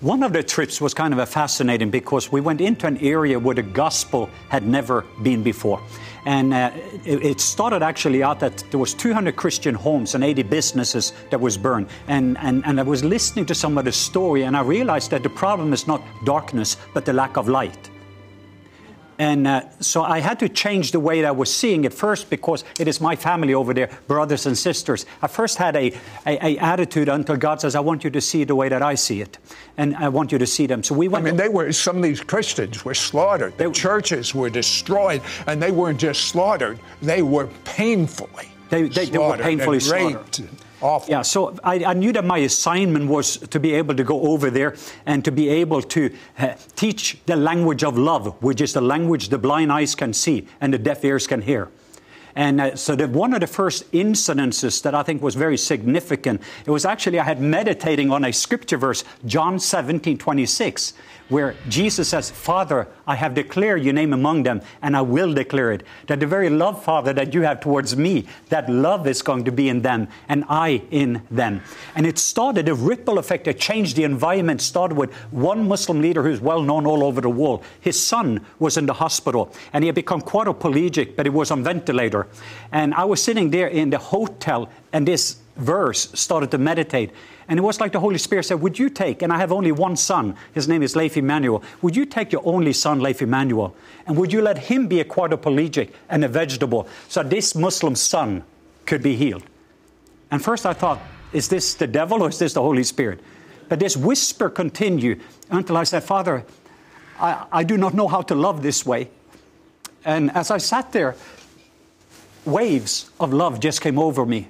One 0.00 0.22
of 0.22 0.32
the 0.32 0.42
trips 0.42 0.80
was 0.80 0.92
kind 0.92 1.18
of 1.18 1.28
fascinating 1.28 1.90
because 1.90 2.30
we 2.30 2.40
went 2.42 2.60
into 2.60 2.86
an 2.86 2.98
area 2.98 3.38
where 3.38 3.54
the 3.54 3.62
gospel 3.62 4.28
had 4.50 4.66
never 4.66 5.06
been 5.22 5.42
before. 5.42 5.80
And 6.26 6.52
uh, 6.52 6.72
it, 7.04 7.24
it, 7.24 7.40
started 7.40 7.84
actually 7.84 8.24
out 8.24 8.40
that 8.40 8.64
there 8.72 8.80
was 8.80 8.94
200 8.94 9.36
Christian 9.36 9.76
homes 9.76 10.16
and 10.16 10.24
80 10.24 10.42
businesses 10.42 11.12
that 11.30 11.40
was 11.40 11.56
burned. 11.56 11.86
And, 12.08 12.36
and, 12.38 12.66
and 12.66 12.80
I 12.80 12.82
was 12.82 13.04
listening 13.04 13.46
to 13.46 13.54
some 13.54 13.78
of 13.78 13.84
the 13.84 13.92
story 13.92 14.42
and 14.42 14.56
I 14.56 14.62
realized 14.62 15.12
that 15.12 15.22
the 15.22 15.30
problem 15.30 15.72
is 15.72 15.86
not 15.86 16.02
darkness, 16.24 16.76
but 16.94 17.04
the 17.04 17.12
lack 17.12 17.36
of 17.36 17.48
light. 17.48 17.90
And 19.18 19.46
uh, 19.46 19.62
so 19.80 20.02
I 20.02 20.20
had 20.20 20.38
to 20.40 20.48
change 20.48 20.92
the 20.92 21.00
way 21.00 21.22
that 21.22 21.28
I 21.28 21.32
was 21.32 21.54
seeing 21.54 21.84
it 21.84 21.94
first 21.94 22.28
because 22.30 22.64
it 22.78 22.88
is 22.88 23.00
my 23.00 23.16
family 23.16 23.54
over 23.54 23.72
there, 23.72 23.90
brothers 24.06 24.46
and 24.46 24.56
sisters. 24.56 25.06
I 25.22 25.28
first 25.28 25.58
had 25.58 25.76
a, 25.76 25.92
a, 26.26 26.46
a, 26.46 26.58
attitude 26.58 27.08
until 27.08 27.36
God 27.36 27.60
says, 27.60 27.74
I 27.74 27.80
want 27.80 28.04
you 28.04 28.10
to 28.10 28.20
see 28.20 28.42
it 28.42 28.48
the 28.48 28.54
way 28.54 28.68
that 28.68 28.82
I 28.82 28.94
see 28.94 29.20
it. 29.20 29.38
And 29.76 29.96
I 29.96 30.08
want 30.08 30.32
you 30.32 30.38
to 30.38 30.46
see 30.46 30.66
them. 30.66 30.82
So 30.82 30.94
we 30.94 31.08
went. 31.08 31.24
I 31.24 31.30
mean, 31.30 31.36
they 31.36 31.48
were, 31.48 31.72
some 31.72 31.96
of 31.96 32.02
these 32.02 32.22
Christians 32.22 32.84
were 32.84 32.94
slaughtered. 32.94 33.56
The 33.58 33.64
they, 33.64 33.72
churches 33.72 34.34
were 34.34 34.50
destroyed. 34.50 35.22
And 35.46 35.62
they 35.62 35.70
weren't 35.70 36.00
just 36.00 36.28
slaughtered, 36.28 36.78
they 37.00 37.22
were 37.22 37.46
painfully 37.64 38.50
they, 38.68 38.88
they, 38.88 39.06
they 39.06 39.18
were 39.18 39.36
painfully 39.36 39.80
slaughtered. 39.80 40.48
Awful. 40.82 41.10
Yeah, 41.10 41.22
so 41.22 41.56
I, 41.64 41.84
I, 41.84 41.94
knew 41.94 42.12
that 42.12 42.24
my 42.24 42.38
assignment 42.38 43.08
was 43.08 43.38
to 43.38 43.58
be 43.58 43.72
able 43.74 43.94
to 43.94 44.04
go 44.04 44.20
over 44.32 44.50
there 44.50 44.76
and 45.06 45.24
to 45.24 45.32
be 45.32 45.48
able 45.48 45.80
to 45.82 46.14
uh, 46.38 46.54
teach 46.74 47.18
the 47.24 47.36
language 47.36 47.82
of 47.82 47.96
love, 47.96 48.42
which 48.42 48.60
is 48.60 48.74
the 48.74 48.82
language 48.82 49.30
the 49.30 49.38
blind 49.38 49.72
eyes 49.72 49.94
can 49.94 50.12
see 50.12 50.46
and 50.60 50.74
the 50.74 50.78
deaf 50.78 51.02
ears 51.02 51.26
can 51.26 51.40
hear. 51.40 51.70
And 52.36 52.60
uh, 52.60 52.76
so 52.76 52.94
the, 52.94 53.08
one 53.08 53.32
of 53.32 53.40
the 53.40 53.46
first 53.46 53.90
incidences 53.92 54.82
that 54.82 54.94
I 54.94 55.02
think 55.02 55.22
was 55.22 55.34
very 55.34 55.56
significant, 55.56 56.42
it 56.66 56.70
was 56.70 56.84
actually 56.84 57.18
I 57.18 57.24
had 57.24 57.40
meditating 57.40 58.12
on 58.12 58.24
a 58.26 58.32
scripture 58.32 58.76
verse, 58.76 59.04
John 59.24 59.58
17, 59.58 60.18
26, 60.18 60.92
where 61.28 61.56
Jesus 61.68 62.08
says, 62.08 62.30
Father, 62.30 62.86
I 63.06 63.16
have 63.16 63.34
declared 63.34 63.82
your 63.82 63.94
name 63.94 64.12
among 64.12 64.44
them, 64.44 64.60
and 64.82 64.96
I 64.96 65.02
will 65.02 65.32
declare 65.32 65.72
it. 65.72 65.82
That 66.06 66.20
the 66.20 66.26
very 66.26 66.50
love, 66.50 66.84
Father, 66.84 67.12
that 67.14 67.34
you 67.34 67.42
have 67.42 67.60
towards 67.60 67.96
me, 67.96 68.26
that 68.48 68.68
love 68.68 69.06
is 69.06 69.22
going 69.22 69.44
to 69.44 69.52
be 69.52 69.68
in 69.68 69.82
them, 69.82 70.08
and 70.28 70.44
I 70.48 70.82
in 70.90 71.22
them. 71.30 71.62
And 71.94 72.06
it 72.06 72.18
started 72.18 72.68
a 72.68 72.74
ripple 72.74 73.18
effect. 73.18 73.48
It 73.48 73.58
changed 73.58 73.96
the 73.96 74.04
environment. 74.04 74.60
Started 74.60 74.96
with 74.96 75.12
one 75.32 75.66
Muslim 75.66 76.00
leader 76.00 76.22
who's 76.22 76.40
well 76.40 76.62
known 76.62 76.86
all 76.86 77.02
over 77.02 77.20
the 77.20 77.30
world. 77.30 77.64
His 77.80 78.00
son 78.00 78.44
was 78.58 78.76
in 78.76 78.86
the 78.86 78.92
hospital, 78.92 79.52
and 79.72 79.82
he 79.82 79.86
had 79.86 79.94
become 79.94 80.20
quadriplegic, 80.20 81.16
but 81.16 81.26
he 81.26 81.30
was 81.30 81.50
on 81.50 81.64
ventilator. 81.64 82.25
And 82.72 82.94
I 82.94 83.04
was 83.04 83.22
sitting 83.22 83.50
there 83.50 83.68
in 83.68 83.90
the 83.90 83.98
hotel, 83.98 84.68
and 84.92 85.06
this 85.06 85.36
verse 85.56 86.10
started 86.12 86.50
to 86.50 86.58
meditate. 86.58 87.10
And 87.48 87.58
it 87.58 87.62
was 87.62 87.80
like 87.80 87.92
the 87.92 88.00
Holy 88.00 88.18
Spirit 88.18 88.44
said, 88.44 88.60
Would 88.60 88.78
you 88.78 88.90
take, 88.90 89.22
and 89.22 89.32
I 89.32 89.38
have 89.38 89.52
only 89.52 89.72
one 89.72 89.96
son, 89.96 90.36
his 90.52 90.68
name 90.68 90.82
is 90.82 90.96
Leif 90.96 91.16
Emanuel, 91.16 91.62
would 91.82 91.94
you 91.94 92.04
take 92.04 92.32
your 92.32 92.42
only 92.44 92.72
son, 92.72 93.00
Leif 93.00 93.22
Emanuel, 93.22 93.74
and 94.06 94.16
would 94.16 94.32
you 94.32 94.42
let 94.42 94.58
him 94.58 94.88
be 94.88 95.00
a 95.00 95.04
quadriplegic 95.04 95.90
and 96.08 96.24
a 96.24 96.28
vegetable 96.28 96.88
so 97.08 97.22
this 97.22 97.54
Muslim 97.54 97.94
son 97.94 98.42
could 98.84 99.02
be 99.02 99.16
healed? 99.16 99.44
And 100.30 100.42
first 100.42 100.66
I 100.66 100.72
thought, 100.72 101.00
Is 101.32 101.48
this 101.48 101.74
the 101.74 101.86
devil 101.86 102.22
or 102.22 102.28
is 102.28 102.38
this 102.38 102.54
the 102.54 102.62
Holy 102.62 102.84
Spirit? 102.84 103.20
But 103.68 103.78
this 103.78 103.96
whisper 103.96 104.48
continued 104.48 105.20
until 105.50 105.76
I 105.76 105.84
said, 105.84 106.04
Father, 106.04 106.44
I, 107.18 107.46
I 107.50 107.64
do 107.64 107.76
not 107.76 107.94
know 107.94 108.08
how 108.08 108.22
to 108.22 108.34
love 108.34 108.62
this 108.62 108.84
way. 108.86 109.10
And 110.04 110.30
as 110.36 110.50
I 110.50 110.58
sat 110.58 110.92
there, 110.92 111.16
waves 112.46 113.10
of 113.20 113.32
love 113.32 113.60
just 113.60 113.80
came 113.80 113.98
over 113.98 114.24
me. 114.24 114.48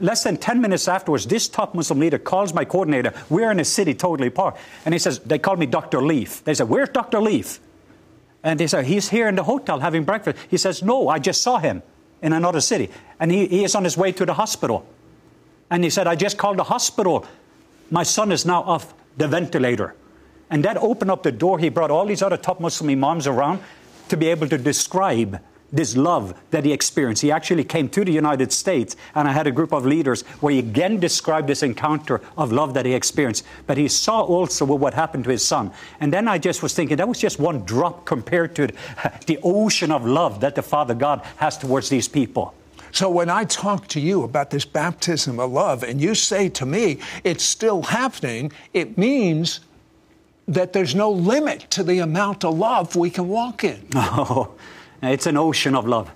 Less 0.00 0.22
than 0.22 0.36
10 0.36 0.60
minutes 0.60 0.86
afterwards, 0.86 1.26
this 1.26 1.48
top 1.48 1.74
Muslim 1.74 1.98
leader 1.98 2.18
calls 2.18 2.54
my 2.54 2.64
coordinator. 2.64 3.12
We're 3.28 3.50
in 3.50 3.58
a 3.58 3.64
city 3.64 3.94
totally 3.94 4.28
apart. 4.28 4.56
And 4.84 4.94
he 4.94 4.98
says, 4.98 5.18
they 5.20 5.38
call 5.38 5.56
me 5.56 5.66
Dr. 5.66 6.00
Leif. 6.02 6.44
They 6.44 6.54
said, 6.54 6.68
where's 6.68 6.90
Dr. 6.90 7.20
Leif? 7.20 7.58
And 8.44 8.60
they 8.60 8.68
said, 8.68 8.84
he's 8.84 9.08
here 9.08 9.28
in 9.28 9.34
the 9.34 9.42
hotel 9.42 9.80
having 9.80 10.04
breakfast. 10.04 10.38
He 10.48 10.56
says, 10.56 10.82
no, 10.82 11.08
I 11.08 11.18
just 11.18 11.42
saw 11.42 11.58
him 11.58 11.82
in 12.22 12.32
another 12.32 12.60
city. 12.60 12.90
And 13.18 13.32
he, 13.32 13.46
he 13.46 13.64
is 13.64 13.74
on 13.74 13.82
his 13.82 13.96
way 13.96 14.12
to 14.12 14.24
the 14.24 14.34
hospital. 14.34 14.86
And 15.70 15.82
he 15.82 15.90
said, 15.90 16.06
I 16.06 16.14
just 16.14 16.38
called 16.38 16.58
the 16.58 16.64
hospital. 16.64 17.26
My 17.90 18.04
son 18.04 18.30
is 18.30 18.46
now 18.46 18.62
off 18.62 18.94
the 19.16 19.26
ventilator. 19.26 19.96
And 20.48 20.64
that 20.64 20.76
opened 20.76 21.10
up 21.10 21.24
the 21.24 21.32
door. 21.32 21.58
He 21.58 21.68
brought 21.68 21.90
all 21.90 22.06
these 22.06 22.22
other 22.22 22.36
top 22.36 22.60
Muslim 22.60 22.90
imams 22.90 23.26
around 23.26 23.60
to 24.08 24.16
be 24.16 24.28
able 24.28 24.48
to 24.48 24.56
describe 24.56 25.40
this 25.72 25.96
love 25.96 26.38
that 26.50 26.64
he 26.64 26.72
experienced. 26.72 27.22
He 27.22 27.30
actually 27.30 27.64
came 27.64 27.88
to 27.90 28.04
the 28.04 28.12
United 28.12 28.52
States, 28.52 28.96
and 29.14 29.28
I 29.28 29.32
had 29.32 29.46
a 29.46 29.50
group 29.50 29.72
of 29.72 29.84
leaders 29.84 30.22
where 30.40 30.52
he 30.52 30.58
again 30.58 30.98
described 30.98 31.48
this 31.48 31.62
encounter 31.62 32.20
of 32.36 32.52
love 32.52 32.74
that 32.74 32.86
he 32.86 32.94
experienced. 32.94 33.44
But 33.66 33.76
he 33.76 33.88
saw 33.88 34.22
also 34.22 34.64
what 34.64 34.94
happened 34.94 35.24
to 35.24 35.30
his 35.30 35.46
son. 35.46 35.72
And 36.00 36.12
then 36.12 36.28
I 36.28 36.38
just 36.38 36.62
was 36.62 36.74
thinking 36.74 36.96
that 36.96 37.08
was 37.08 37.18
just 37.18 37.38
one 37.38 37.64
drop 37.64 38.04
compared 38.04 38.54
to 38.56 38.68
the 39.26 39.38
ocean 39.42 39.90
of 39.90 40.06
love 40.06 40.40
that 40.40 40.54
the 40.54 40.62
Father 40.62 40.94
God 40.94 41.22
has 41.36 41.58
towards 41.58 41.88
these 41.88 42.08
people. 42.08 42.54
So 42.90 43.10
when 43.10 43.28
I 43.28 43.44
talk 43.44 43.86
to 43.88 44.00
you 44.00 44.22
about 44.22 44.50
this 44.50 44.64
baptism 44.64 45.38
of 45.38 45.52
love, 45.52 45.82
and 45.82 46.00
you 46.00 46.14
say 46.14 46.48
to 46.50 46.64
me, 46.64 46.98
it's 47.22 47.44
still 47.44 47.82
happening, 47.82 48.52
it 48.72 48.96
means 48.96 49.60
that 50.46 50.72
there's 50.72 50.94
no 50.94 51.10
limit 51.10 51.70
to 51.70 51.82
the 51.82 51.98
amount 51.98 52.44
of 52.44 52.56
love 52.56 52.96
we 52.96 53.10
can 53.10 53.28
walk 53.28 53.64
in. 53.64 53.86
Oh. 53.94 54.54
Uh, 55.02 55.08
it's 55.08 55.26
an 55.26 55.36
ocean 55.36 55.74
of 55.76 55.86
love. 55.86 56.10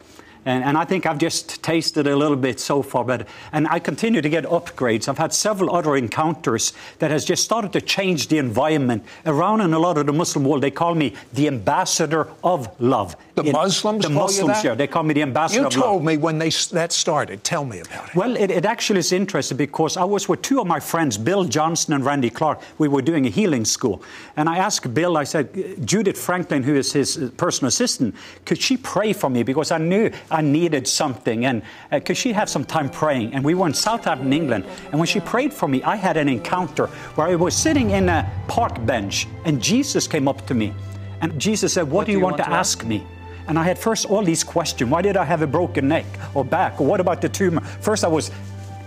And, 0.44 0.64
and, 0.64 0.76
I 0.76 0.84
think 0.84 1.06
I've 1.06 1.18
just 1.18 1.62
tasted 1.62 2.08
a 2.08 2.16
little 2.16 2.36
bit 2.36 2.58
so 2.58 2.82
far, 2.82 3.04
but 3.04 3.28
and 3.52 3.68
I 3.68 3.78
continue 3.78 4.20
to 4.20 4.28
get 4.28 4.44
upgrades. 4.44 5.08
I've 5.08 5.18
had 5.18 5.32
several 5.32 5.74
other 5.74 5.94
encounters 5.96 6.72
that 6.98 7.12
has 7.12 7.24
just 7.24 7.44
started 7.44 7.72
to 7.74 7.80
change 7.80 8.26
the 8.26 8.38
environment 8.38 9.04
around 9.24 9.60
in 9.60 9.72
a 9.72 9.78
lot 9.78 9.98
of 9.98 10.06
the 10.06 10.12
Muslim 10.12 10.44
world. 10.44 10.62
They 10.62 10.72
call 10.72 10.96
me 10.96 11.14
the 11.32 11.46
ambassador 11.46 12.28
of 12.42 12.68
love. 12.80 13.14
The 13.36 13.44
in, 13.44 13.52
Muslims, 13.52 14.04
the 14.04 14.10
Muslims, 14.10 14.64
yeah, 14.64 14.74
they 14.74 14.88
call 14.88 15.04
me 15.04 15.14
the 15.14 15.22
ambassador. 15.22 15.62
You 15.62 15.70
told 15.70 16.02
love. 16.02 16.04
me 16.04 16.16
when 16.16 16.38
they 16.38 16.50
that 16.72 16.92
started. 16.92 17.44
Tell 17.44 17.64
me 17.64 17.80
about 17.80 18.08
it. 18.08 18.14
Well, 18.16 18.36
it, 18.36 18.50
it 18.50 18.64
actually 18.64 18.98
is 18.98 19.12
interesting 19.12 19.56
because 19.56 19.96
I 19.96 20.04
was 20.04 20.28
with 20.28 20.42
two 20.42 20.60
of 20.60 20.66
my 20.66 20.80
friends, 20.80 21.16
Bill 21.16 21.44
Johnson 21.44 21.94
and 21.94 22.04
Randy 22.04 22.30
Clark. 22.30 22.60
We 22.78 22.88
were 22.88 23.02
doing 23.02 23.26
a 23.26 23.30
healing 23.30 23.64
school, 23.64 24.02
and 24.36 24.48
I 24.48 24.58
asked 24.58 24.92
Bill. 24.92 25.16
I 25.16 25.24
said, 25.24 25.86
Judith 25.86 26.18
Franklin, 26.18 26.62
who 26.62 26.74
is 26.74 26.92
his 26.92 27.16
uh, 27.16 27.30
personal 27.36 27.68
assistant, 27.68 28.14
could 28.44 28.58
she 28.58 28.76
pray 28.76 29.12
for 29.12 29.30
me 29.30 29.44
because 29.44 29.70
I 29.70 29.78
knew 29.78 30.10
I 30.32 30.40
needed 30.40 30.88
something. 30.88 31.44
And 31.44 31.62
uh, 31.90 32.00
could 32.00 32.16
she 32.16 32.32
have 32.32 32.48
some 32.48 32.64
time 32.64 32.90
praying? 32.90 33.34
And 33.34 33.44
we 33.44 33.54
were 33.54 33.66
in 33.66 33.74
Southampton, 33.74 34.32
England. 34.32 34.64
And 34.90 34.98
when 34.98 35.06
she 35.06 35.20
prayed 35.20 35.52
for 35.52 35.68
me, 35.68 35.82
I 35.82 35.96
had 35.96 36.16
an 36.16 36.28
encounter 36.28 36.86
where 37.14 37.28
I 37.28 37.34
was 37.34 37.54
sitting 37.54 37.90
in 37.90 38.08
a 38.08 38.30
park 38.48 38.84
bench 38.86 39.26
and 39.44 39.62
Jesus 39.62 40.06
came 40.08 40.26
up 40.26 40.46
to 40.46 40.54
me. 40.54 40.72
And 41.20 41.38
Jesus 41.38 41.74
said, 41.74 41.82
What, 41.82 41.92
what 41.92 42.06
do 42.06 42.12
you, 42.12 42.20
want, 42.20 42.38
want 42.38 42.44
to 42.44 42.50
ask, 42.50 42.78
ask 42.78 42.86
me? 42.86 43.06
And 43.46 43.58
I 43.58 43.64
had 43.64 43.78
first 43.78 44.06
all 44.06 44.22
these 44.22 44.42
questions. 44.42 44.90
Why 44.90 45.02
did 45.02 45.16
I 45.16 45.24
have 45.24 45.42
a 45.42 45.46
broken 45.46 45.88
neck 45.88 46.06
or 46.34 46.44
back? 46.44 46.80
Or 46.80 46.86
what 46.86 47.00
about 47.00 47.20
the 47.20 47.28
tumor? 47.28 47.60
First, 47.60 48.04
I 48.04 48.08
was 48.08 48.30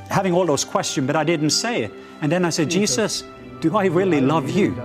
having 0.09 0.33
all 0.33 0.45
those 0.45 0.65
questions, 0.65 1.07
but 1.07 1.15
I 1.15 1.23
didn't 1.23 1.51
say 1.51 1.83
it. 1.83 1.91
And 2.21 2.31
then 2.31 2.45
I 2.45 2.49
said, 2.49 2.69
Jesus, 2.69 3.23
do 3.59 3.77
I 3.77 3.85
really 3.85 4.21
love 4.21 4.49
you? 4.49 4.75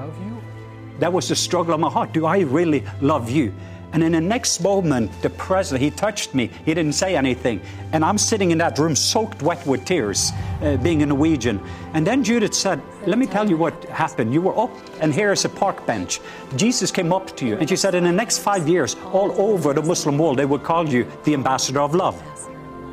That 0.98 1.12
was 1.12 1.28
the 1.28 1.36
struggle 1.36 1.72
of 1.74 1.80
my 1.80 1.90
heart. 1.90 2.12
Do 2.12 2.26
I 2.26 2.40
really 2.40 2.84
love 3.00 3.30
you? 3.30 3.54
And 3.92 4.04
in 4.04 4.12
the 4.12 4.20
next 4.20 4.60
moment, 4.60 5.10
the 5.20 5.30
president, 5.30 5.82
he 5.82 5.90
touched 5.90 6.34
me. 6.34 6.48
He 6.64 6.74
didn't 6.74 6.92
say 6.92 7.16
anything. 7.16 7.60
And 7.92 8.04
I'm 8.04 8.18
sitting 8.18 8.52
in 8.52 8.58
that 8.58 8.78
room 8.78 8.94
soaked 8.94 9.42
wet 9.42 9.66
with 9.66 9.84
tears, 9.84 10.30
uh, 10.62 10.76
being 10.76 11.02
a 11.02 11.06
Norwegian. 11.06 11.60
And 11.94 12.06
then 12.06 12.22
Judith 12.22 12.54
said, 12.54 12.80
Let 13.06 13.18
me 13.18 13.26
tell 13.26 13.48
you 13.48 13.56
what 13.56 13.84
happened. 13.86 14.32
You 14.32 14.42
were 14.42 14.56
up, 14.58 14.70
and 15.00 15.12
here's 15.12 15.44
a 15.44 15.48
park 15.48 15.84
bench. 15.86 16.20
Jesus 16.56 16.92
came 16.92 17.12
up 17.12 17.36
to 17.36 17.46
you. 17.46 17.56
And 17.56 17.68
she 17.68 17.76
said, 17.76 17.94
In 17.96 18.04
the 18.04 18.12
next 18.12 18.38
five 18.38 18.68
years, 18.68 18.94
all 19.12 19.32
over 19.40 19.74
the 19.74 19.82
Muslim 19.82 20.18
world, 20.18 20.38
they 20.38 20.46
will 20.46 20.58
call 20.58 20.88
you 20.88 21.10
the 21.24 21.34
ambassador 21.34 21.80
of 21.80 21.94
love. 21.94 22.22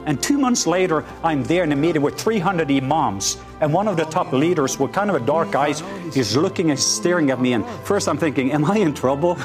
And 0.07 0.23
two 0.23 0.37
months 0.37 0.65
later, 0.65 1.03
I'm 1.21 1.43
there 1.43 1.65
in 1.65 1.71
a 1.73 1.75
meeting 1.75 2.01
with 2.01 2.17
300 2.17 2.71
imams. 2.71 3.37
And 3.59 3.73
one 3.73 3.89
of 3.89 3.97
the 3.97 4.05
top 4.05 4.31
leaders 4.31 4.79
with 4.79 4.93
kind 4.93 5.09
of 5.09 5.21
a 5.21 5.25
dark 5.25 5.53
eyes, 5.53 5.81
is 6.15 6.37
looking 6.37 6.71
and 6.71 6.79
staring 6.79 7.29
at 7.29 7.41
me. 7.41 7.53
And 7.53 7.65
first 7.83 8.07
I'm 8.07 8.17
thinking, 8.17 8.51
Am 8.51 8.65
I 8.65 8.77
in 8.77 8.95
trouble? 8.95 9.37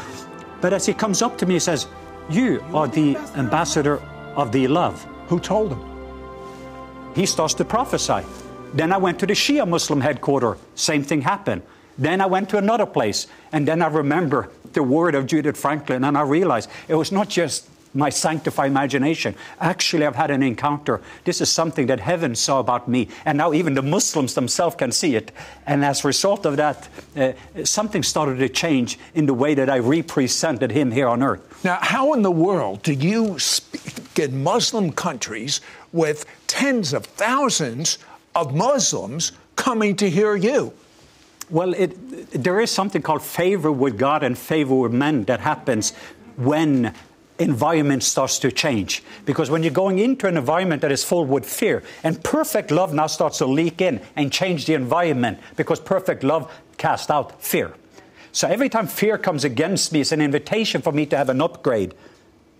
But 0.63 0.73
as 0.73 0.87
he 0.87 0.95
comes 0.95 1.21
up 1.21 1.37
to 1.39 1.47
me, 1.47 1.55
he 1.55 1.61
says, 1.61 1.89
You 2.31 2.65
are 2.73 2.89
the 2.89 3.17
ambassador 3.37 4.01
of 4.37 4.53
the 4.53 4.69
love. 4.69 5.05
Who 5.27 5.41
told 5.41 5.73
him? 5.73 5.83
He 7.15 7.27
starts 7.27 7.53
to 7.55 7.65
prophesy. 7.65 8.25
Then 8.73 8.93
I 8.93 8.97
went 8.97 9.19
to 9.19 9.27
the 9.27 9.35
Shia 9.35 9.69
Muslim 9.69 10.01
headquarters. 10.01 10.57
Same 10.77 11.03
thing 11.03 11.21
happened. 11.21 11.63
Then 11.99 12.21
I 12.21 12.27
went 12.27 12.49
to 12.51 12.59
another 12.59 12.87
place. 12.87 13.27
And 13.51 13.69
then 13.69 13.83
I 13.83 13.89
remember 13.89 14.51
the 14.73 14.83
word 14.83 15.15
of 15.15 15.27
Judith 15.27 15.59
Franklin. 15.59 16.05
And 16.05 16.17
I 16.17 16.23
realized 16.23 16.71
it 16.89 16.95
was 16.95 17.13
not 17.13 17.29
just 17.29 17.69
my 17.95 18.11
sanctified 18.11 18.71
imagination. 18.71 19.35
Actually, 19.61 20.07
I've 20.07 20.17
had 20.17 20.31
an 20.31 20.43
encounter. 20.43 21.01
This 21.25 21.41
is 21.41 21.51
something 21.51 21.87
that 21.87 22.01
heaven 22.01 22.35
saw 22.35 22.61
about 22.61 22.89
me, 22.89 23.09
and 23.25 23.39
now 23.39 23.53
even 23.53 23.75
the 23.75 23.83
Muslims 23.83 24.35
themselves 24.35 24.77
can 24.77 24.93
see 24.93 25.15
it. 25.15 25.33
And 25.67 25.85
as 25.85 26.05
a 26.05 26.09
result 26.09 26.47
of 26.47 26.57
that, 26.57 26.89
uh, 27.17 27.33
something 27.65 28.03
started 28.03 28.39
to 28.39 28.49
change 28.49 28.99
in 29.15 29.27
the 29.27 29.35
way 29.35 29.55
that 29.55 29.69
I 29.69 29.79
represented 29.79 30.71
him 30.71 30.91
here 30.91 31.09
on 31.09 31.23
earth. 31.23 31.65
Now, 31.65 31.79
how 31.81 32.13
in 32.15 32.23
the 32.23 32.31
world 32.31 32.83
do 32.83 32.93
you 32.93 33.39
speak 33.39 34.19
in 34.19 34.43
Muslim 34.43 34.93
countries 34.93 35.61
with 35.93 36.25
tens 36.47 36.93
of 36.93 37.07
thousands 37.07 37.99
of 38.35 38.55
Muslims 38.55 39.33
coming 39.57 39.97
to 39.97 40.09
hear 40.09 40.35
you? 40.35 40.73
Well, 41.51 41.75
it, 41.75 41.93
there 42.33 42.61
is 42.61 42.71
something 42.71 43.03
called 43.03 43.23
favor 43.23 43.71
with 43.71 43.99
God 43.99 44.23
and 44.23 44.39
favor 44.39 44.75
with 44.75 44.93
men 44.93 45.25
that 45.25 45.41
happens 45.41 45.93
when 46.37 46.95
environment 47.39 48.03
starts 48.03 48.39
to 48.41 48.53
change. 48.53 49.03
Because 49.25 49.51
when 49.51 49.63
you're 49.63 49.73
going 49.73 49.99
into 49.99 50.27
an 50.27 50.37
environment 50.37 50.83
that 50.83 50.93
is 50.93 51.05
full 51.05 51.25
with 51.25 51.47
fear, 51.47 51.83
and 52.05 52.23
perfect 52.23 52.71
love 52.71 52.95
now 52.95 53.07
starts 53.07 53.39
to 53.39 53.47
leak 53.47 53.81
in 53.81 54.01
and 54.17 54.33
change 54.33 54.67
the 54.67 54.75
environment, 54.75 55.39
because 55.57 55.81
perfect 55.81 56.23
love 56.23 56.53
casts 56.77 57.11
out 57.11 57.43
fear. 57.43 57.75
So 58.33 58.49
every 58.49 58.69
time 58.69 58.87
fear 58.87 59.19
comes 59.19 59.45
against 59.45 59.93
me, 59.93 60.01
it's 60.01 60.13
an 60.13 60.21
invitation 60.21 60.81
for 60.81 60.93
me 60.93 61.05
to 61.07 61.17
have 61.17 61.29
an 61.29 61.43
upgrade 61.43 61.95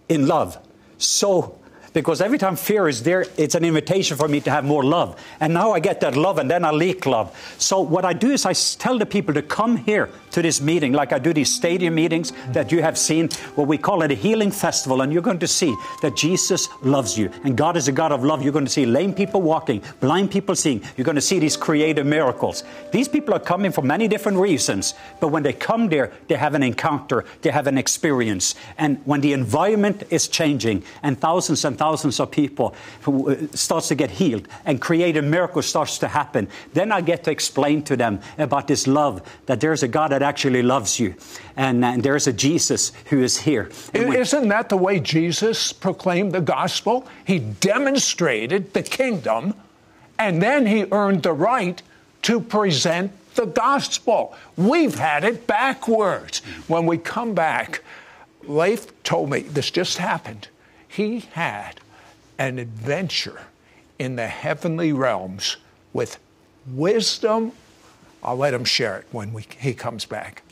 in 0.09 0.27
love. 0.27 0.59
So 0.99 1.59
because 1.93 2.21
every 2.21 2.39
time 2.39 2.57
fear 2.57 2.89
is 2.89 3.03
there, 3.03 3.27
it's 3.37 3.55
an 3.55 3.65
invitation 3.65 4.17
for 4.17 4.29
me 4.29 4.41
to 4.41 4.51
have 4.51 4.65
more 4.65 4.83
love. 4.83 5.21
And 5.41 5.53
now 5.53 5.73
I 5.73 5.81
get 5.81 6.01
that 6.01 6.17
love 6.17 6.39
and 6.39 6.51
then 6.51 6.65
I 6.65 6.71
leak 6.71 7.07
love. 7.07 7.37
So 7.59 7.81
what 7.81 8.05
I 8.05 8.13
do 8.13 8.31
is 8.31 8.47
I 8.47 8.53
tell 8.53 8.99
the 8.99 9.07
people 9.07 9.35
to 9.35 9.43
come 9.43 9.77
here 9.77 10.11
to 10.33 10.43
this 10.43 10.61
meeting, 10.61 10.93
like 10.93 11.13
I 11.13 11.19
do 11.19 11.33
these 11.33 11.55
stadium 11.55 11.95
meetings 11.95 12.33
that 12.53 12.73
you 12.73 12.83
have 12.83 12.97
seen, 12.97 13.29
what 13.55 13.69
we 13.69 13.79
call 13.79 14.03
it 14.03 14.11
a 14.11 14.15
healing 14.15 14.51
festival, 14.51 15.03
and 15.03 15.13
you're 15.13 15.23
going 15.23 15.39
to 15.39 15.47
see 15.47 15.75
that 16.01 16.17
Jesus 16.17 16.69
loves 16.83 17.19
you. 17.19 17.31
And 17.45 17.57
God 17.57 17.77
is 17.77 17.89
a 17.89 17.93
God 17.93 18.13
of 18.13 18.25
love. 18.25 18.43
You're 18.43 18.53
going 18.53 18.65
to 18.65 18.71
see 18.71 18.87
lame 18.87 19.13
people 19.13 19.43
walking, 19.43 19.83
blind 20.01 20.31
people 20.31 20.55
seeing. 20.57 20.83
You're 20.97 21.05
going 21.05 21.17
to 21.17 21.21
see 21.21 21.39
these 21.39 21.57
creative 21.57 22.07
miracles. 22.07 22.65
These 22.91 23.09
people 23.09 23.35
are 23.35 23.41
coming 23.41 23.73
for 23.73 23.83
many 23.83 24.09
different 24.09 24.39
reasons, 24.39 24.95
but 25.21 25.29
when 25.29 25.43
they 25.43 25.53
come 25.53 25.89
there, 25.89 26.13
they 26.29 26.37
have 26.37 26.55
an 26.55 26.63
encounter, 26.63 27.25
they 27.43 27.51
have 27.51 27.67
an 27.67 27.77
experience. 27.77 28.55
And 28.79 29.01
when 29.05 29.21
the 29.21 29.33
environment 29.33 30.05
is 30.11 30.29
changing 30.29 30.85
and 31.03 31.21
thousands 31.21 31.65
and 31.65 31.77
thousands 31.83 32.21
of 32.21 32.31
people 32.31 32.75
uh, 33.09 33.35
starts 33.55 33.89
to 33.89 33.97
get 33.97 34.09
healed 34.09 34.47
and 34.67 34.81
creative 34.81 35.25
miracles 35.25 35.67
starts 35.67 35.99
to 35.99 36.07
happen, 36.07 36.47
then 36.75 36.93
I 36.93 37.01
get 37.01 37.25
to 37.25 37.33
explain 37.33 37.83
to 37.91 37.97
them 37.97 38.21
about 38.39 38.69
this 38.69 38.87
love, 38.87 39.21
that 39.47 39.59
there's 39.61 39.83
a 39.83 39.89
God 39.89 40.13
that 40.13 40.23
actually 40.23 40.63
loves 40.63 41.01
you. 41.01 41.17
And, 41.57 41.85
and 41.85 42.01
there's 42.01 42.29
a 42.29 42.33
Jesus 42.33 42.93
who 43.11 43.21
is 43.21 43.37
here. 43.37 43.69
And 43.95 44.15
Isn't 44.15 44.49
that 44.49 44.69
the 44.69 44.77
way 44.77 45.01
Jesus 45.01 45.73
proclaimed 45.73 46.31
the 46.31 46.41
gospel? 46.41 47.09
He 47.25 47.41
demonstrated 47.41 48.73
the 48.75 48.85
kingdom 48.85 49.55
and 50.21 50.41
then 50.41 50.67
he 50.67 50.87
earned 50.93 51.25
the 51.25 51.33
right 51.33 51.83
to 52.23 52.39
present 52.39 53.11
the 53.35 53.47
gospel. 53.47 54.37
We've 54.57 54.95
had 54.95 55.25
it 55.25 55.49
backwards. 55.49 56.43
When 56.69 56.87
we 56.87 56.99
come 56.99 57.35
back, 57.35 57.83
Leif 58.45 59.03
told 59.03 59.31
me 59.31 59.41
this 59.41 59.73
just 59.73 59.99
happened 59.99 60.47
he 60.93 61.21
had 61.33 61.81
an 62.39 62.59
adventure 62.59 63.47
in 63.99 64.17
the 64.17 64.27
heavenly 64.27 64.93
realms 64.93 65.57
with 65.95 66.19
wisdom. 66.67 67.53
I'll 68.23 68.37
let 68.37 68.53
him 68.53 68.65
share 68.65 68.99
it 68.99 69.07
when 69.11 69.33
we, 69.33 69.47
he 69.59 69.73
comes 69.73 70.05
back. 70.05 70.43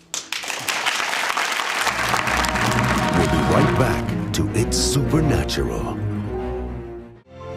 We'll 3.19 3.27
be 3.27 3.43
right 3.53 3.79
back 3.79 4.33
to 4.35 4.49
It's 4.55 4.79
Supernatural. 4.79 6.00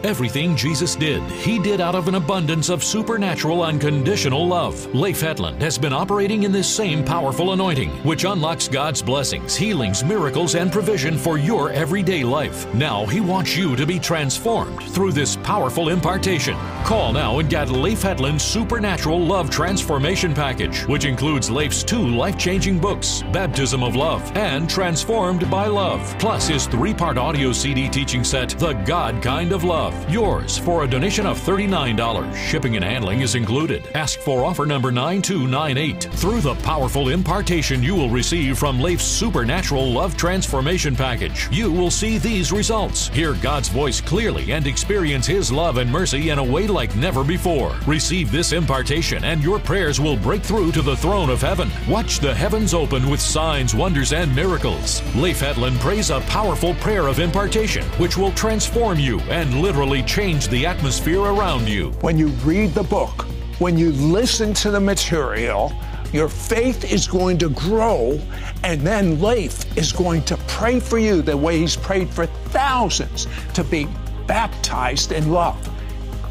Everything 0.04 0.54
Jesus 0.54 0.94
did, 0.94 1.22
he 1.30 1.58
did 1.58 1.80
out 1.80 1.94
of 1.94 2.08
an 2.08 2.16
abundance 2.16 2.68
of 2.68 2.84
supernatural 2.84 3.62
unconditional 3.62 4.46
love. 4.46 4.94
Leif 4.94 5.22
Hetland 5.22 5.62
has 5.62 5.78
been 5.78 5.94
operating 5.94 6.42
in 6.42 6.52
this 6.52 6.68
same 6.68 7.02
powerful 7.02 7.54
anointing, 7.54 7.88
which 8.04 8.24
unlocks 8.24 8.68
God's 8.68 9.00
blessings, 9.00 9.56
healings, 9.56 10.04
miracles, 10.04 10.56
and 10.56 10.70
provision 10.70 11.16
for 11.16 11.38
your 11.38 11.70
everyday 11.70 12.22
life. 12.22 12.66
Now 12.74 13.06
he 13.06 13.22
wants 13.22 13.56
you 13.56 13.76
to 13.76 13.86
be 13.86 13.98
transformed 13.98 14.82
through 14.90 15.12
this 15.12 15.36
powerful 15.36 15.88
impartation. 15.88 16.58
Call 16.84 17.14
now 17.14 17.38
and 17.38 17.48
get 17.48 17.70
Leif 17.70 18.02
Hetland's 18.02 18.44
Supernatural 18.44 19.18
Love 19.18 19.48
Transformation 19.48 20.34
Package, 20.34 20.82
which 20.82 21.06
includes 21.06 21.50
Leif's 21.50 21.82
two 21.82 22.08
life 22.08 22.36
changing 22.36 22.78
books, 22.78 23.22
Baptism 23.32 23.82
of 23.82 23.96
Love 23.96 24.20
and 24.36 24.68
Transformed 24.68 25.50
by 25.50 25.66
Love, 25.66 26.14
plus 26.18 26.46
his 26.46 26.66
three 26.66 26.92
part 26.92 27.16
audio 27.16 27.52
CD 27.52 27.88
teaching 27.88 28.22
set, 28.22 28.50
The 28.58 28.74
God 28.84 29.22
Kind 29.22 29.52
of 29.52 29.64
Love. 29.64 29.93
Yours 30.08 30.58
for 30.58 30.84
a 30.84 30.88
donation 30.88 31.26
of 31.26 31.40
$39. 31.40 32.34
Shipping 32.34 32.76
and 32.76 32.84
handling 32.84 33.20
is 33.20 33.34
included. 33.34 33.88
Ask 33.94 34.20
for 34.20 34.44
offer 34.44 34.66
number 34.66 34.92
9298. 34.92 36.04
Through 36.14 36.40
the 36.40 36.54
powerful 36.56 37.08
impartation 37.08 37.82
you 37.82 37.94
will 37.94 38.10
receive 38.10 38.58
from 38.58 38.80
Leif's 38.80 39.04
Supernatural 39.04 39.90
Love 39.90 40.16
Transformation 40.16 40.94
Package, 40.94 41.48
you 41.50 41.72
will 41.72 41.90
see 41.90 42.18
these 42.18 42.52
results. 42.52 43.08
Hear 43.08 43.34
God's 43.34 43.68
voice 43.68 44.00
clearly 44.00 44.52
and 44.52 44.66
experience 44.66 45.26
His 45.26 45.50
love 45.50 45.78
and 45.78 45.90
mercy 45.90 46.30
in 46.30 46.38
a 46.38 46.44
way 46.44 46.66
like 46.66 46.94
never 46.96 47.24
before. 47.24 47.74
Receive 47.86 48.30
this 48.30 48.52
impartation 48.52 49.24
and 49.24 49.42
your 49.42 49.58
prayers 49.58 50.00
will 50.00 50.16
break 50.16 50.42
through 50.42 50.72
to 50.72 50.82
the 50.82 50.96
throne 50.96 51.30
of 51.30 51.40
heaven. 51.40 51.70
Watch 51.88 52.18
the 52.18 52.34
heavens 52.34 52.74
open 52.74 53.08
with 53.08 53.20
signs, 53.20 53.74
wonders, 53.74 54.12
and 54.12 54.34
miracles. 54.34 55.02
Leif 55.16 55.40
Hetland 55.40 55.78
prays 55.80 56.10
a 56.10 56.20
powerful 56.22 56.74
prayer 56.74 57.06
of 57.06 57.20
impartation, 57.20 57.84
which 57.98 58.16
will 58.16 58.32
transform 58.32 58.98
you 58.98 59.18
and 59.30 59.54
literally 59.62 59.83
change 59.84 60.48
the 60.48 60.64
atmosphere 60.64 61.20
around 61.20 61.68
you. 61.68 61.90
When 62.00 62.18
you 62.18 62.28
read 62.42 62.72
the 62.72 62.82
book, 62.82 63.26
when 63.58 63.76
you 63.76 63.92
listen 63.92 64.54
to 64.54 64.70
the 64.70 64.80
material, 64.80 65.72
your 66.10 66.28
faith 66.28 66.90
is 66.90 67.06
going 67.06 67.36
to 67.38 67.50
grow, 67.50 68.18
and 68.62 68.80
then 68.80 69.20
Leif 69.20 69.76
is 69.76 69.92
going 69.92 70.22
to 70.22 70.38
pray 70.48 70.80
for 70.80 70.98
you 70.98 71.20
the 71.20 71.36
way 71.36 71.58
he's 71.58 71.76
prayed 71.76 72.08
for 72.08 72.24
thousands 72.26 73.26
to 73.52 73.62
be 73.62 73.86
baptized 74.26 75.12
in 75.12 75.30
love. 75.30 75.58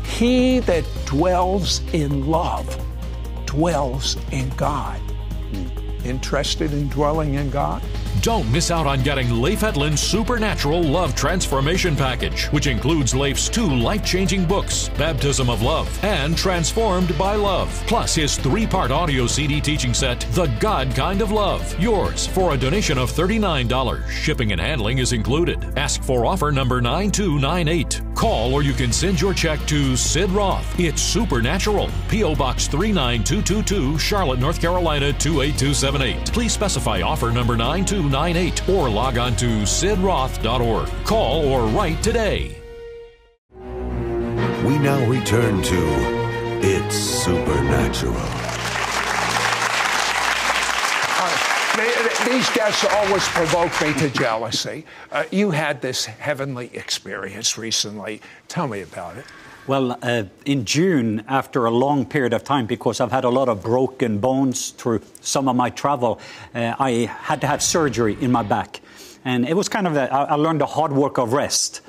He 0.04 0.60
that 0.62 0.84
dwells 1.06 1.82
in 1.94 2.26
love 2.26 2.68
dwells 3.46 4.18
in 4.32 4.50
God. 4.50 4.98
Hmm. 4.98 6.08
Interested 6.08 6.74
in 6.74 6.90
dwelling 6.90 7.36
in 7.36 7.52
God? 7.52 7.84
Don't 8.22 8.50
miss 8.52 8.72
out 8.72 8.86
on 8.86 9.02
getting 9.02 9.42
Leif 9.42 9.62
Hetland's 9.62 10.02
Supernatural 10.02 10.82
Love 10.82 11.16
Transformation 11.16 11.96
Package, 11.96 12.46
which 12.48 12.68
includes 12.68 13.16
Leif's 13.16 13.50
two 13.50 13.68
life 13.68 14.06
changing 14.06 14.46
books, 14.46 14.90
Baptism 14.98 15.50
of 15.50 15.62
Love 15.62 15.90
and 16.04 16.38
Transformed 16.38 17.18
by 17.18 17.36
Love, 17.36 17.70
plus 17.88 18.16
his 18.16 18.38
three 18.38 18.68
part 18.68 18.92
audio 18.92 19.28
CD 19.28 19.60
teaching 19.60 19.94
set, 19.94 20.22
The 20.32 20.46
God 20.60 20.94
Kind 20.96 21.22
of 21.22 21.32
Love. 21.32 21.78
Yours 21.80 22.28
for 22.28 22.54
a 22.54 22.58
donation 22.58 22.98
of 22.98 23.12
$39. 23.12 24.08
Shipping 24.10 24.52
and 24.52 24.62
handling 24.62 25.00
is 25.00 25.14
included. 25.14 25.78
Ask 25.78 26.04
for 26.04 26.26
offer 26.26 26.52
number 26.52 26.82
9298. 26.82 28.03
Call 28.24 28.54
or 28.54 28.64
you 28.64 28.72
can 28.72 28.94
send 28.94 29.20
your 29.20 29.34
check 29.34 29.60
to 29.66 29.98
Sid 29.98 30.30
Roth. 30.30 30.80
It's 30.80 31.02
Supernatural. 31.02 31.90
P.O. 32.08 32.36
Box 32.36 32.68
39222, 32.68 34.00
Charlotte, 34.00 34.40
North 34.40 34.62
Carolina 34.62 35.12
28278. 35.12 36.32
Please 36.32 36.54
specify 36.54 37.02
offer 37.02 37.32
number 37.34 37.58
9298 37.58 38.70
or 38.70 38.90
log 38.90 39.18
on 39.18 39.36
to 39.36 39.64
sidroth.org. 39.64 40.88
Call 41.04 41.50
or 41.50 41.68
write 41.68 42.02
today. 42.02 42.56
We 43.52 44.80
now 44.80 45.06
return 45.06 45.62
to 45.62 46.60
It's 46.62 46.96
Supernatural. 46.96 48.43
These 51.76 52.50
guests 52.52 52.86
always 52.86 53.28
provoke 53.30 53.82
me 53.82 53.94
to 53.94 54.10
jealousy. 54.10 54.86
Uh, 55.12 55.26
you 55.32 55.52
had 55.52 55.82
this 55.82 56.06
heavenly 56.06 56.70
experience 56.74 57.58
recently. 57.58 58.22
Tell 58.48 58.68
me 58.68 58.82
about 58.82 59.18
it. 59.18 59.26
Well, 59.66 59.98
uh, 60.02 60.26
in 60.46 60.66
June, 60.66 61.24
after 61.28 61.66
a 61.66 61.72
long 61.72 62.06
period 62.06 62.34
of 62.34 62.44
time, 62.44 62.66
because 62.66 63.00
I've 63.00 63.12
had 63.12 63.24
a 63.24 63.30
lot 63.30 63.48
of 63.48 63.64
broken 63.64 64.20
bones 64.20 64.72
through 64.72 65.02
some 65.22 65.48
of 65.48 65.56
my 65.56 65.70
travel, 65.70 66.20
uh, 66.54 66.76
I 66.78 67.10
had 67.22 67.42
to 67.42 67.48
have 67.48 67.64
surgery 67.64 68.18
in 68.20 68.32
my 68.32 68.44
back. 68.44 68.82
And 69.24 69.48
it 69.48 69.56
was 69.56 69.70
kind 69.70 69.88
of, 69.88 69.96
a, 69.96 70.14
I 70.14 70.36
learned 70.36 70.60
the 70.62 70.66
hard 70.66 70.92
work 70.92 71.18
of 71.18 71.32
rest 71.32 71.82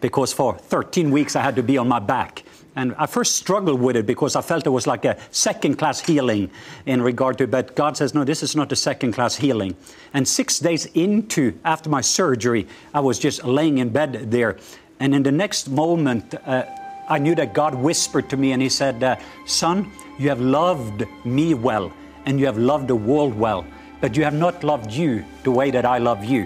because 0.00 0.32
for 0.32 0.58
13 0.58 1.10
weeks 1.10 1.36
I 1.36 1.42
had 1.42 1.56
to 1.56 1.62
be 1.62 1.78
on 1.78 1.88
my 1.88 2.00
back. 2.00 2.42
And 2.76 2.94
I 2.98 3.06
first 3.06 3.36
struggled 3.36 3.80
with 3.80 3.96
it 3.96 4.04
because 4.06 4.36
I 4.36 4.42
felt 4.42 4.66
it 4.66 4.70
was 4.70 4.86
like 4.86 5.06
a 5.06 5.16
second 5.30 5.76
class 5.76 5.98
healing 5.98 6.50
in 6.84 7.00
regard 7.00 7.38
to 7.38 7.44
it. 7.44 7.50
But 7.50 7.74
God 7.74 7.96
says, 7.96 8.14
no, 8.14 8.22
this 8.22 8.42
is 8.42 8.54
not 8.54 8.70
a 8.70 8.76
second 8.76 9.12
class 9.12 9.34
healing. 9.34 9.74
And 10.12 10.28
six 10.28 10.58
days 10.58 10.84
into, 10.92 11.58
after 11.64 11.88
my 11.88 12.02
surgery, 12.02 12.68
I 12.92 13.00
was 13.00 13.18
just 13.18 13.44
laying 13.44 13.78
in 13.78 13.88
bed 13.88 14.30
there. 14.30 14.58
And 15.00 15.14
in 15.14 15.22
the 15.22 15.32
next 15.32 15.68
moment, 15.70 16.34
uh, 16.46 16.66
I 17.08 17.18
knew 17.18 17.34
that 17.36 17.54
God 17.54 17.74
whispered 17.74 18.28
to 18.28 18.36
me 18.36 18.52
and 18.52 18.60
He 18.60 18.68
said, 18.68 19.02
uh, 19.02 19.16
Son, 19.46 19.90
you 20.18 20.28
have 20.28 20.40
loved 20.40 21.04
me 21.24 21.54
well 21.54 21.92
and 22.26 22.38
you 22.38 22.44
have 22.44 22.58
loved 22.58 22.88
the 22.88 22.96
world 22.96 23.34
well, 23.38 23.64
but 24.02 24.16
you 24.16 24.24
have 24.24 24.34
not 24.34 24.64
loved 24.64 24.92
you 24.92 25.24
the 25.44 25.50
way 25.50 25.70
that 25.70 25.86
I 25.86 25.96
love 25.96 26.24
you. 26.24 26.42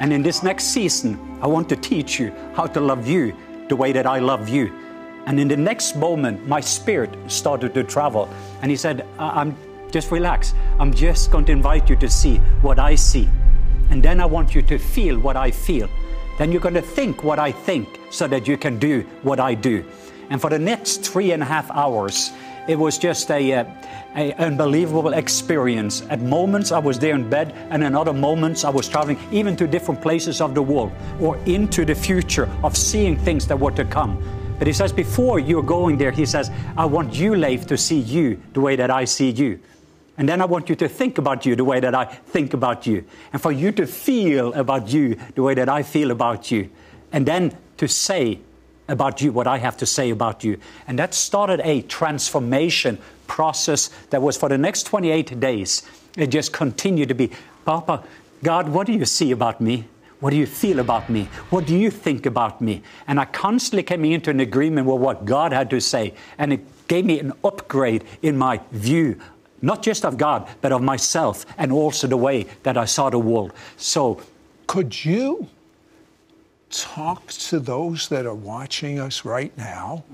And 0.00 0.12
in 0.12 0.22
this 0.22 0.42
next 0.42 0.64
season, 0.64 1.38
I 1.40 1.46
want 1.46 1.68
to 1.68 1.76
teach 1.76 2.18
you 2.18 2.32
how 2.54 2.66
to 2.66 2.80
love 2.80 3.06
you 3.06 3.34
the 3.68 3.76
way 3.76 3.92
that 3.92 4.06
I 4.06 4.18
love 4.18 4.48
you. 4.48 4.72
And 5.26 5.38
in 5.40 5.48
the 5.48 5.56
next 5.56 5.96
moment, 5.96 6.46
my 6.46 6.60
spirit 6.60 7.10
started 7.26 7.74
to 7.74 7.84
travel. 7.84 8.28
And 8.62 8.70
he 8.70 8.76
said, 8.76 9.06
I'm 9.18 9.56
just 9.90 10.10
relax. 10.10 10.54
I'm 10.78 10.92
just 10.94 11.30
going 11.30 11.44
to 11.46 11.52
invite 11.52 11.90
you 11.90 11.96
to 11.96 12.08
see 12.08 12.36
what 12.62 12.78
I 12.78 12.94
see. 12.94 13.28
And 13.90 14.02
then 14.02 14.20
I 14.20 14.26
want 14.26 14.54
you 14.54 14.62
to 14.62 14.78
feel 14.78 15.18
what 15.18 15.36
I 15.36 15.50
feel 15.50 15.88
then 16.38 16.52
you're 16.52 16.60
going 16.60 16.74
to 16.74 16.82
think 16.82 17.24
what 17.24 17.38
I 17.38 17.50
think 17.52 18.00
so 18.10 18.28
that 18.28 18.46
you 18.46 18.56
can 18.56 18.78
do 18.78 19.02
what 19.22 19.40
I 19.40 19.54
do. 19.54 19.84
And 20.30 20.40
for 20.40 20.50
the 20.50 20.58
next 20.58 21.04
three 21.04 21.32
and 21.32 21.42
a 21.42 21.46
half 21.46 21.70
hours, 21.70 22.32
it 22.68 22.76
was 22.76 22.98
just 22.98 23.30
a, 23.30 23.54
uh, 23.54 23.64
a, 24.16 24.32
unbelievable 24.34 25.12
experience. 25.12 26.02
At 26.10 26.20
moments 26.20 26.72
I 26.72 26.78
was 26.78 26.98
there 26.98 27.14
in 27.14 27.30
bed, 27.30 27.54
and 27.70 27.84
in 27.84 27.94
other 27.94 28.12
moments 28.12 28.64
I 28.64 28.70
was 28.70 28.88
traveling 28.88 29.18
even 29.30 29.56
to 29.56 29.66
different 29.68 30.02
places 30.02 30.40
of 30.40 30.54
the 30.54 30.62
world 30.62 30.90
or 31.20 31.36
into 31.46 31.84
the 31.84 31.94
future 31.94 32.50
of 32.64 32.76
seeing 32.76 33.16
things 33.16 33.46
that 33.46 33.58
were 33.58 33.70
to 33.72 33.84
come. 33.84 34.20
But 34.58 34.66
he 34.66 34.72
says, 34.72 34.92
before 34.92 35.38
you're 35.38 35.62
going 35.62 35.98
there, 35.98 36.10
he 36.10 36.26
says, 36.26 36.50
I 36.76 36.86
want 36.86 37.14
you, 37.14 37.34
Leif, 37.34 37.66
to 37.66 37.76
see 37.76 37.98
you 37.98 38.40
the 38.52 38.60
way 38.60 38.76
that 38.76 38.90
I 38.90 39.04
see 39.04 39.30
you. 39.30 39.60
And 40.18 40.28
then 40.28 40.40
I 40.40 40.46
want 40.46 40.68
you 40.70 40.76
to 40.76 40.88
think 40.88 41.18
about 41.18 41.44
you 41.44 41.56
the 41.56 41.64
way 41.64 41.78
that 41.80 41.94
I 41.94 42.06
think 42.06 42.54
about 42.54 42.86
you. 42.86 43.04
And 43.32 43.42
for 43.42 43.52
you 43.52 43.70
to 43.72 43.86
feel 43.86 44.54
about 44.54 44.88
you 44.88 45.16
the 45.34 45.42
way 45.42 45.54
that 45.54 45.68
I 45.68 45.82
feel 45.82 46.10
about 46.10 46.50
you. 46.50 46.70
And 47.12 47.26
then 47.26 47.56
to 47.76 47.86
say 47.86 48.40
about 48.88 49.20
you 49.20 49.32
what 49.32 49.46
I 49.46 49.58
have 49.58 49.76
to 49.78 49.86
say 49.86 50.10
about 50.10 50.42
you. 50.42 50.58
And 50.86 50.98
that 50.98 51.12
started 51.12 51.60
a 51.64 51.82
transformation 51.82 52.98
process 53.26 53.88
that 54.10 54.22
was 54.22 54.36
for 54.36 54.48
the 54.48 54.56
next 54.56 54.84
28 54.84 55.38
days. 55.38 55.82
It 56.16 56.28
just 56.28 56.52
continued 56.52 57.08
to 57.08 57.14
be, 57.14 57.30
Papa, 57.64 58.04
God, 58.42 58.68
what 58.68 58.86
do 58.86 58.92
you 58.92 59.04
see 59.04 59.32
about 59.32 59.60
me? 59.60 59.84
What 60.20 60.30
do 60.30 60.36
you 60.36 60.46
feel 60.46 60.78
about 60.78 61.10
me? 61.10 61.28
What 61.50 61.66
do 61.66 61.76
you 61.76 61.90
think 61.90 62.26
about 62.26 62.60
me? 62.60 62.82
And 63.06 63.20
I 63.20 63.26
constantly 63.26 63.82
came 63.82 64.04
into 64.04 64.30
an 64.30 64.40
agreement 64.40 64.86
with 64.86 65.00
what 65.00 65.24
God 65.24 65.52
had 65.52 65.68
to 65.70 65.80
say. 65.80 66.14
And 66.38 66.52
it 66.54 66.88
gave 66.88 67.04
me 67.04 67.20
an 67.20 67.32
upgrade 67.44 68.04
in 68.22 68.36
my 68.38 68.60
view 68.72 69.20
not 69.62 69.82
just 69.82 70.04
of 70.04 70.18
God, 70.18 70.48
but 70.60 70.72
of 70.72 70.82
myself 70.82 71.46
and 71.58 71.72
also 71.72 72.06
the 72.06 72.16
way 72.16 72.46
that 72.62 72.76
I 72.76 72.84
saw 72.84 73.10
the 73.10 73.18
world. 73.18 73.52
So, 73.76 74.20
could 74.66 75.04
you 75.04 75.48
talk 76.70 77.28
to 77.28 77.58
those 77.58 78.08
that 78.08 78.26
are 78.26 78.34
watching 78.34 78.98
us 78.98 79.24
right 79.24 79.56
now 79.56 80.04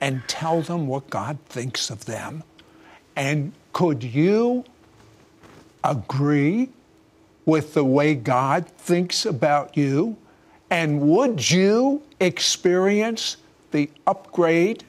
and 0.00 0.22
tell 0.28 0.62
them 0.62 0.86
what 0.86 1.10
God 1.10 1.38
thinks 1.46 1.90
of 1.90 2.04
them? 2.04 2.44
And 3.16 3.52
could 3.72 4.04
you 4.04 4.64
agree 5.82 6.70
with 7.46 7.72
the 7.74 7.84
way 7.84 8.14
God 8.14 8.66
thinks 8.66 9.24
about 9.24 9.76
you? 9.76 10.16
And 10.68 11.00
would 11.00 11.50
you 11.50 12.02
experience 12.20 13.38
the 13.70 13.88
upgrade 14.06 14.84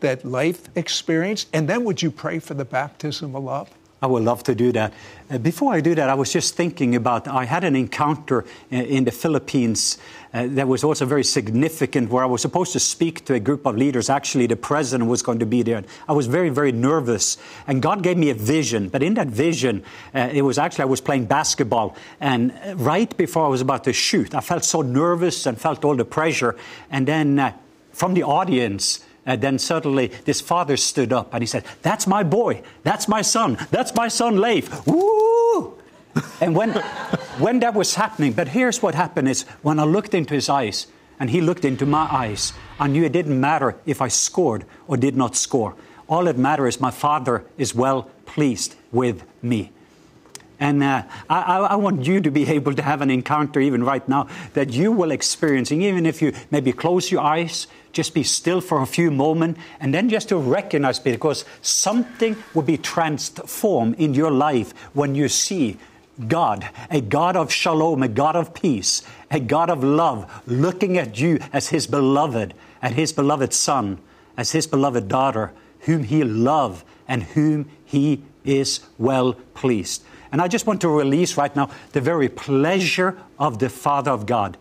that 0.00 0.24
life 0.24 0.68
experienced? 0.74 1.48
And 1.52 1.68
then 1.68 1.84
would 1.84 2.02
you 2.02 2.10
pray 2.10 2.38
for 2.38 2.54
the 2.54 2.64
baptism 2.64 3.36
of 3.36 3.44
love? 3.44 3.70
I 4.00 4.06
would 4.06 4.22
love 4.22 4.44
to 4.44 4.54
do 4.54 4.70
that. 4.72 4.92
Uh, 5.28 5.38
before 5.38 5.74
I 5.74 5.80
do 5.80 5.94
that, 5.96 6.08
I 6.08 6.14
was 6.14 6.32
just 6.32 6.54
thinking 6.54 6.94
about 6.94 7.26
I 7.26 7.44
had 7.44 7.64
an 7.64 7.74
encounter 7.74 8.44
in, 8.70 8.84
in 8.84 9.04
the 9.04 9.10
Philippines 9.10 9.98
uh, 10.32 10.46
that 10.50 10.68
was 10.68 10.84
also 10.84 11.04
very 11.04 11.24
significant 11.24 12.10
where 12.10 12.22
I 12.22 12.26
was 12.26 12.40
supposed 12.40 12.72
to 12.74 12.80
speak 12.80 13.24
to 13.24 13.34
a 13.34 13.40
group 13.40 13.66
of 13.66 13.76
leaders. 13.76 14.08
Actually, 14.08 14.46
the 14.46 14.56
president 14.56 15.10
was 15.10 15.22
going 15.22 15.40
to 15.40 15.46
be 15.46 15.62
there. 15.62 15.82
I 16.08 16.12
was 16.12 16.28
very, 16.28 16.48
very 16.48 16.70
nervous. 16.70 17.38
And 17.66 17.82
God 17.82 18.04
gave 18.04 18.16
me 18.16 18.30
a 18.30 18.34
vision. 18.34 18.88
But 18.88 19.02
in 19.02 19.14
that 19.14 19.28
vision, 19.28 19.82
uh, 20.14 20.30
it 20.32 20.42
was 20.42 20.58
actually 20.58 20.82
I 20.82 20.86
was 20.86 21.00
playing 21.00 21.26
basketball. 21.26 21.96
And 22.20 22.52
uh, 22.52 22.76
right 22.76 23.14
before 23.16 23.46
I 23.46 23.48
was 23.48 23.60
about 23.60 23.82
to 23.84 23.92
shoot, 23.92 24.32
I 24.32 24.40
felt 24.40 24.64
so 24.64 24.82
nervous 24.82 25.44
and 25.44 25.60
felt 25.60 25.84
all 25.84 25.96
the 25.96 26.04
pressure. 26.04 26.54
And 26.90 27.08
then 27.08 27.38
uh, 27.40 27.52
from 27.90 28.14
the 28.14 28.22
audience, 28.22 29.00
and 29.28 29.42
then 29.42 29.58
suddenly 29.58 30.06
this 30.24 30.40
father 30.40 30.78
stood 30.78 31.12
up 31.12 31.34
and 31.34 31.42
he 31.42 31.46
said, 31.46 31.62
That's 31.82 32.06
my 32.06 32.22
boy. 32.22 32.62
That's 32.82 33.06
my 33.06 33.20
son. 33.20 33.58
That's 33.70 33.94
my 33.94 34.08
son, 34.08 34.40
Leif. 34.40 34.86
Woo! 34.86 35.74
and 36.40 36.56
when, 36.56 36.70
when 37.38 37.60
that 37.60 37.74
was 37.74 37.94
happening, 37.94 38.32
but 38.32 38.48
here's 38.48 38.82
what 38.82 38.94
happened 38.94 39.28
is 39.28 39.42
when 39.60 39.78
I 39.78 39.84
looked 39.84 40.14
into 40.14 40.32
his 40.32 40.48
eyes 40.48 40.86
and 41.20 41.28
he 41.28 41.42
looked 41.42 41.66
into 41.66 41.84
my 41.84 42.08
eyes, 42.10 42.54
I 42.80 42.86
knew 42.86 43.04
it 43.04 43.12
didn't 43.12 43.38
matter 43.38 43.76
if 43.84 44.00
I 44.00 44.08
scored 44.08 44.64
or 44.86 44.96
did 44.96 45.14
not 45.14 45.36
score. 45.36 45.74
All 46.08 46.24
that 46.24 46.38
matters 46.38 46.76
is 46.76 46.80
my 46.80 46.90
father 46.90 47.44
is 47.58 47.74
well 47.74 48.10
pleased 48.24 48.76
with 48.92 49.24
me. 49.42 49.72
And 50.60 50.82
uh, 50.82 51.02
I, 51.28 51.58
I, 51.58 51.76
want 51.76 52.04
you 52.04 52.20
to 52.20 52.30
be 52.30 52.48
able 52.56 52.74
to 52.74 52.82
have 52.82 53.00
an 53.00 53.10
encounter 53.10 53.60
even 53.60 53.84
right 53.84 54.06
now 54.08 54.28
that 54.54 54.70
you 54.70 54.90
will 54.90 55.10
experience. 55.10 55.70
Even 55.70 56.06
if 56.06 56.20
you 56.22 56.32
maybe 56.50 56.72
close 56.72 57.12
your 57.12 57.20
eyes, 57.20 57.68
just 57.98 58.14
be 58.14 58.22
still 58.22 58.60
for 58.60 58.80
a 58.80 58.86
few 58.86 59.10
moments, 59.10 59.60
and 59.80 59.92
then 59.92 60.08
just 60.08 60.28
to 60.28 60.36
recognize 60.36 61.00
because 61.00 61.44
something 61.62 62.36
will 62.54 62.62
be 62.62 62.78
transformed 62.78 63.98
in 63.98 64.14
your 64.14 64.30
life 64.30 64.72
when 64.94 65.16
you 65.16 65.28
see 65.28 65.76
God, 66.28 66.70
a 66.90 67.00
God 67.00 67.34
of 67.34 67.52
shalom, 67.52 68.04
a 68.04 68.08
God 68.08 68.36
of 68.36 68.54
peace, 68.54 69.02
a 69.32 69.40
God 69.40 69.68
of 69.68 69.82
love, 69.82 70.30
looking 70.46 70.96
at 70.96 71.18
you 71.18 71.40
as 71.52 71.70
His 71.70 71.88
beloved, 71.88 72.54
and 72.80 72.94
His 72.94 73.12
beloved 73.12 73.52
Son, 73.52 73.98
as 74.36 74.52
His 74.52 74.68
beloved 74.68 75.08
daughter, 75.08 75.50
whom 75.80 76.04
He 76.04 76.22
loves 76.22 76.84
and 77.08 77.24
whom 77.24 77.68
He 77.84 78.22
is 78.44 78.78
well 78.96 79.32
pleased. 79.54 80.04
And 80.30 80.40
I 80.40 80.46
just 80.46 80.68
want 80.68 80.80
to 80.82 80.88
release 80.88 81.36
right 81.36 81.56
now 81.56 81.68
the 81.90 82.00
very 82.00 82.28
pleasure 82.28 83.18
of 83.40 83.58
the 83.58 83.68
Father 83.68 84.12
of 84.12 84.24
God. 84.24 84.56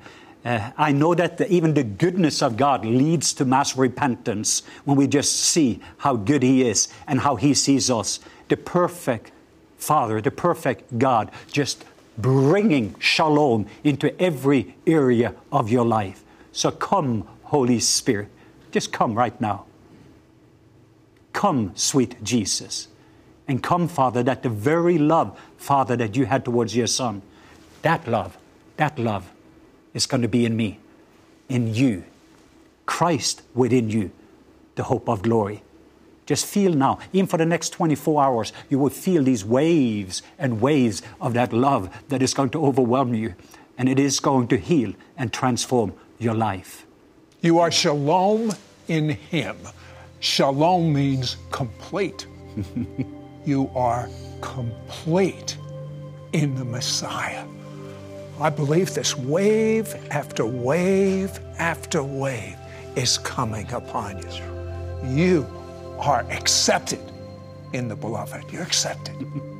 Uh, 0.47 0.71
I 0.77 0.93
know 0.93 1.13
that 1.13 1.39
the, 1.39 1.51
even 1.51 1.73
the 1.73 1.83
goodness 1.83 2.41
of 2.41 2.55
God 2.55 2.85
leads 2.85 3.33
to 3.33 3.43
mass 3.43 3.75
repentance 3.75 4.61
when 4.85 4.95
we 4.95 5.05
just 5.05 5.37
see 5.37 5.81
how 5.97 6.15
good 6.15 6.41
He 6.41 6.65
is 6.65 6.87
and 7.05 7.19
how 7.19 7.35
He 7.35 7.53
sees 7.53 7.89
us. 7.91 8.21
The 8.47 8.55
perfect 8.55 9.33
Father, 9.77 10.21
the 10.21 10.31
perfect 10.31 10.97
God, 10.97 11.31
just 11.51 11.83
bringing 12.17 12.95
shalom 12.97 13.67
into 13.83 14.17
every 14.21 14.73
area 14.87 15.35
of 15.51 15.69
your 15.69 15.83
life. 15.83 16.23
So 16.53 16.71
come, 16.71 17.27
Holy 17.43 17.81
Spirit. 17.81 18.29
Just 18.71 18.93
come 18.93 19.15
right 19.15 19.39
now. 19.41 19.65
Come, 21.33 21.73
sweet 21.75 22.23
Jesus. 22.23 22.87
And 23.49 23.61
come, 23.61 23.89
Father, 23.89 24.23
that 24.23 24.43
the 24.43 24.49
very 24.49 24.97
love, 24.97 25.37
Father, 25.57 25.97
that 25.97 26.15
you 26.15 26.25
had 26.25 26.45
towards 26.45 26.73
your 26.73 26.87
Son, 26.87 27.21
that 27.81 28.07
love, 28.07 28.37
that 28.77 28.97
love 28.97 29.29
is 29.97 30.05
going 30.05 30.21
to 30.21 30.27
be 30.27 30.45
in 30.45 30.55
me, 30.55 30.79
in 31.49 31.73
you, 31.73 32.03
Christ 32.85 33.41
within 33.55 33.89
you, 33.89 34.11
the 34.75 34.83
hope 34.83 35.09
of 35.09 35.23
glory. 35.23 35.63
Just 36.27 36.45
feel 36.45 36.71
now, 36.71 36.99
even 37.13 37.25
for 37.25 37.37
the 37.37 37.45
next 37.45 37.69
24 37.71 38.23
hours, 38.23 38.53
you 38.69 38.77
will 38.77 38.91
feel 38.91 39.23
these 39.23 39.43
waves 39.43 40.21
and 40.37 40.61
waves 40.61 41.01
of 41.19 41.33
that 41.33 41.51
love 41.51 41.89
that 42.09 42.21
is 42.21 42.33
going 42.33 42.51
to 42.51 42.63
overwhelm 42.63 43.13
you, 43.13 43.33
and 43.77 43.89
it 43.89 43.97
is 43.97 44.19
going 44.19 44.47
to 44.49 44.57
heal 44.57 44.93
and 45.17 45.33
transform 45.33 45.93
your 46.19 46.35
life. 46.35 46.85
You 47.41 47.59
are 47.59 47.71
shalom 47.71 48.51
in 48.87 49.09
Him. 49.09 49.57
Shalom 50.19 50.93
means 50.93 51.37
complete. 51.51 52.27
you 53.45 53.71
are 53.73 54.09
complete 54.41 55.57
in 56.33 56.55
the 56.55 56.65
Messiah. 56.65 57.45
I 58.39 58.51
believe 58.51 58.93
this 58.93 59.17
wave 59.17 59.95
after 60.11 60.45
wave 60.45 61.39
after 61.57 62.03
wave 62.03 62.55
is 62.95 63.17
coming 63.17 63.71
upon 63.71 64.19
you. 64.19 65.15
You 65.15 65.47
are 65.97 66.21
accepted 66.29 67.01
in 67.73 67.87
the 67.87 67.95
beloved. 67.95 68.51
You're 68.51 68.61
accepted. 68.61 69.15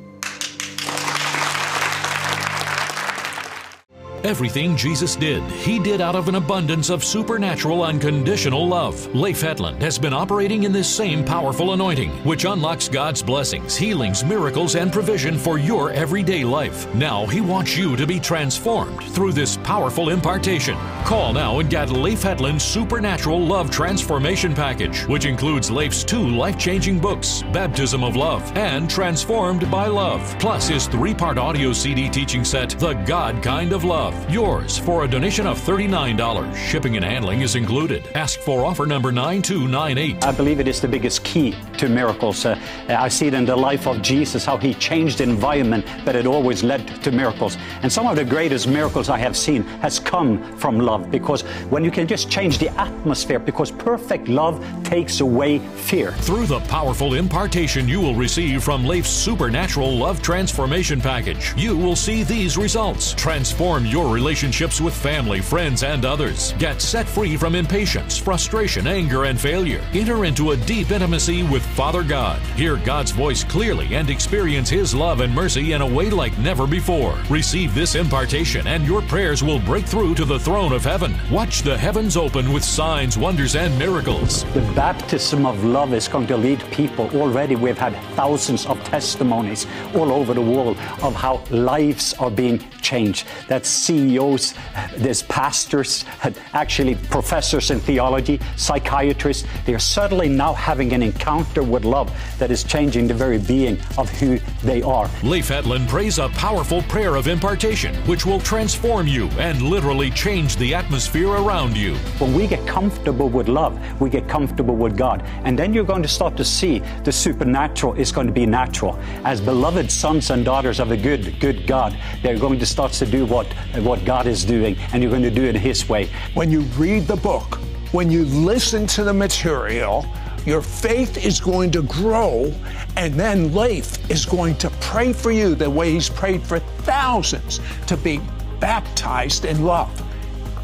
Everything 4.24 4.76
Jesus 4.76 5.14
did, 5.14 5.42
he 5.44 5.78
did 5.78 6.00
out 6.00 6.16
of 6.16 6.28
an 6.28 6.34
abundance 6.34 6.90
of 6.90 7.04
supernatural, 7.04 7.84
unconditional 7.84 8.66
love. 8.66 9.14
Leif 9.14 9.40
Hetland 9.40 9.80
has 9.80 9.98
been 9.98 10.12
operating 10.12 10.64
in 10.64 10.72
this 10.72 10.88
same 10.88 11.24
powerful 11.24 11.72
anointing, 11.72 12.10
which 12.24 12.44
unlocks 12.44 12.88
God's 12.88 13.22
blessings, 13.22 13.76
healings, 13.76 14.24
miracles, 14.24 14.74
and 14.74 14.92
provision 14.92 15.38
for 15.38 15.56
your 15.58 15.92
everyday 15.92 16.44
life. 16.44 16.92
Now 16.94 17.26
he 17.26 17.40
wants 17.40 17.76
you 17.76 17.94
to 17.96 18.06
be 18.06 18.18
transformed 18.18 19.02
through 19.04 19.32
this 19.32 19.56
powerful 19.58 20.10
impartation. 20.10 20.76
Call 21.04 21.32
now 21.32 21.60
and 21.60 21.70
get 21.70 21.90
Leif 21.90 22.22
Hetland's 22.22 22.64
Supernatural 22.64 23.40
Love 23.40 23.70
Transformation 23.70 24.52
Package, 24.54 25.06
which 25.06 25.26
includes 25.26 25.70
Leif's 25.70 26.02
two 26.02 26.26
life 26.28 26.58
changing 26.58 26.98
books, 26.98 27.44
Baptism 27.52 28.02
of 28.02 28.16
Love 28.16 28.42
and 28.56 28.90
Transformed 28.90 29.70
by 29.70 29.86
Love, 29.86 30.36
plus 30.40 30.66
his 30.66 30.88
three 30.88 31.14
part 31.14 31.38
audio 31.38 31.72
CD 31.72 32.08
teaching 32.08 32.44
set, 32.44 32.70
The 32.70 32.94
God 32.94 33.42
Kind 33.42 33.72
of 33.72 33.84
Love. 33.84 34.07
Yours 34.30 34.78
for 34.78 35.04
a 35.04 35.08
donation 35.08 35.46
of 35.46 35.58
$39. 35.58 36.54
Shipping 36.54 36.96
and 36.96 37.04
handling 37.04 37.42
is 37.42 37.56
included. 37.56 38.06
Ask 38.14 38.40
for 38.40 38.64
offer 38.64 38.86
number 38.86 39.10
9298. 39.10 40.24
I 40.24 40.32
believe 40.32 40.60
it 40.60 40.68
is 40.68 40.80
the 40.80 40.88
biggest 40.88 41.24
key 41.24 41.54
to 41.78 41.88
miracles. 41.88 42.44
Uh, 42.44 42.58
I 42.88 43.08
see 43.08 43.26
it 43.26 43.34
in 43.34 43.44
the 43.44 43.56
life 43.56 43.86
of 43.86 44.02
Jesus, 44.02 44.44
how 44.44 44.56
he 44.56 44.74
changed 44.74 45.18
the 45.18 45.24
environment, 45.24 45.84
but 46.04 46.14
it 46.14 46.26
always 46.26 46.62
led 46.62 46.86
to 47.02 47.10
miracles. 47.10 47.56
And 47.82 47.92
some 47.92 48.06
of 48.06 48.16
the 48.16 48.24
greatest 48.24 48.68
miracles 48.68 49.08
I 49.08 49.18
have 49.18 49.36
seen 49.36 49.62
has 49.82 49.98
come 49.98 50.42
from 50.56 50.78
love 50.78 51.10
because 51.10 51.42
when 51.70 51.84
you 51.84 51.90
can 51.90 52.06
just 52.06 52.30
change 52.30 52.58
the 52.58 52.68
atmosphere, 52.80 53.38
because 53.38 53.70
perfect 53.70 54.28
love 54.28 54.64
takes 54.84 55.20
away 55.20 55.58
fear. 55.58 56.12
Through 56.12 56.46
the 56.46 56.60
powerful 56.60 57.14
impartation 57.14 57.88
you 57.88 58.00
will 58.00 58.14
receive 58.14 58.62
from 58.62 58.84
Leif's 58.84 59.10
Supernatural 59.10 59.96
Love 59.96 60.22
Transformation 60.22 61.00
Package, 61.00 61.52
you 61.56 61.76
will 61.76 61.96
see 61.96 62.22
these 62.22 62.56
results. 62.56 63.12
Transform 63.14 63.84
your 63.84 63.97
relationships 64.04 64.80
with 64.80 64.94
family, 64.94 65.40
friends, 65.40 65.82
and 65.82 66.04
others. 66.04 66.52
Get 66.58 66.80
set 66.82 67.08
free 67.08 67.36
from 67.36 67.54
impatience, 67.54 68.18
frustration, 68.18 68.86
anger, 68.86 69.24
and 69.24 69.40
failure. 69.40 69.84
Enter 69.94 70.24
into 70.24 70.50
a 70.52 70.56
deep 70.56 70.90
intimacy 70.90 71.42
with 71.42 71.64
Father 71.74 72.02
God. 72.02 72.40
Hear 72.56 72.76
God's 72.76 73.10
voice 73.10 73.44
clearly 73.44 73.94
and 73.94 74.10
experience 74.10 74.68
His 74.68 74.94
love 74.94 75.20
and 75.20 75.34
mercy 75.34 75.72
in 75.72 75.82
a 75.82 75.86
way 75.86 76.10
like 76.10 76.36
never 76.38 76.66
before. 76.66 77.18
Receive 77.30 77.74
this 77.74 77.94
impartation, 77.94 78.66
and 78.66 78.84
your 78.86 79.02
prayers 79.02 79.42
will 79.42 79.60
break 79.60 79.86
through 79.86 80.14
to 80.16 80.24
the 80.24 80.38
throne 80.38 80.72
of 80.72 80.84
heaven. 80.84 81.14
Watch 81.30 81.62
the 81.62 81.76
heavens 81.76 82.16
open 82.16 82.52
with 82.52 82.64
signs, 82.64 83.16
wonders, 83.16 83.56
and 83.56 83.76
miracles. 83.78 84.44
The 84.52 84.60
baptism 84.74 85.46
of 85.46 85.64
love 85.64 85.94
is 85.94 86.08
going 86.08 86.26
to 86.28 86.36
lead 86.36 86.60
people. 86.70 87.10
Already, 87.10 87.56
we've 87.56 87.78
had 87.78 87.94
thousands 88.14 88.66
of 88.66 88.82
testimonies 88.84 89.66
all 89.94 90.12
over 90.12 90.34
the 90.34 90.42
world 90.42 90.76
of 91.02 91.14
how 91.14 91.42
lives 91.50 92.14
are 92.14 92.30
being 92.30 92.58
changed. 92.80 93.26
That 93.48 93.66
CEOs, 93.88 94.52
there's 94.98 95.22
pastors, 95.22 96.04
actually 96.52 96.94
professors 96.94 97.70
in 97.70 97.80
theology, 97.80 98.38
psychiatrists, 98.56 99.48
they 99.64 99.72
are 99.72 99.78
suddenly 99.78 100.28
now 100.28 100.52
having 100.52 100.92
an 100.92 101.02
encounter 101.02 101.62
with 101.62 101.86
love 101.86 102.14
that 102.38 102.50
is 102.50 102.64
changing 102.64 103.08
the 103.08 103.14
very 103.14 103.38
being 103.38 103.78
of 103.96 104.10
who 104.10 104.38
they 104.62 104.82
are. 104.82 105.08
Leif 105.22 105.48
Hetland 105.48 105.88
prays 105.88 106.18
a 106.18 106.28
powerful 106.30 106.82
prayer 106.82 107.16
of 107.16 107.28
impartation, 107.28 107.94
which 108.06 108.26
will 108.26 108.40
transform 108.40 109.06
you 109.06 109.26
and 109.38 109.62
literally 109.62 110.10
change 110.10 110.56
the 110.56 110.74
atmosphere 110.74 111.30
around 111.30 111.74
you. 111.74 111.94
When 112.18 112.34
we 112.34 112.46
get 112.46 112.66
comfortable 112.66 113.30
with 113.30 113.48
love, 113.48 113.74
we 114.02 114.10
get 114.10 114.28
comfortable 114.28 114.76
with 114.76 114.98
God. 114.98 115.22
And 115.44 115.58
then 115.58 115.72
you're 115.72 115.84
going 115.84 116.02
to 116.02 116.08
start 116.08 116.36
to 116.36 116.44
see 116.44 116.80
the 117.04 117.12
supernatural 117.12 117.94
is 117.94 118.12
going 118.12 118.26
to 118.26 118.34
be 118.34 118.44
natural. 118.44 118.98
As 119.24 119.40
beloved 119.40 119.90
sons 119.90 120.28
and 120.28 120.44
daughters 120.44 120.78
of 120.78 120.90
a 120.90 120.96
good, 120.96 121.40
good 121.40 121.66
God, 121.66 121.96
they're 122.22 122.38
going 122.38 122.58
to 122.58 122.66
start 122.66 122.92
to 122.92 123.06
do 123.06 123.24
what, 123.24 123.46
what 123.84 124.04
God 124.04 124.26
is 124.26 124.44
doing, 124.44 124.76
and 124.92 125.02
you're 125.02 125.10
going 125.10 125.22
to 125.22 125.30
do 125.30 125.44
it 125.44 125.56
His 125.56 125.88
way. 125.88 126.08
When 126.34 126.50
you 126.50 126.60
read 126.76 127.06
the 127.06 127.16
book, 127.16 127.58
when 127.92 128.10
you 128.10 128.24
listen 128.24 128.86
to 128.88 129.04
the 129.04 129.14
material, 129.14 130.06
your 130.44 130.62
faith 130.62 131.24
is 131.24 131.40
going 131.40 131.70
to 131.72 131.82
grow, 131.82 132.52
and 132.96 133.14
then 133.14 133.54
Leif 133.54 134.10
is 134.10 134.24
going 134.24 134.56
to 134.56 134.70
pray 134.80 135.12
for 135.12 135.30
you 135.30 135.54
the 135.54 135.68
way 135.68 135.92
he's 135.92 136.08
prayed 136.08 136.42
for 136.42 136.58
thousands 136.58 137.60
to 137.86 137.96
be 137.96 138.20
baptized 138.60 139.44
in 139.44 139.64
love. 139.64 139.90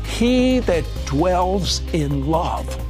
He 0.07 0.61
that 0.61 0.85
dwells 1.07 1.81
in 1.92 2.27
love 2.27 2.81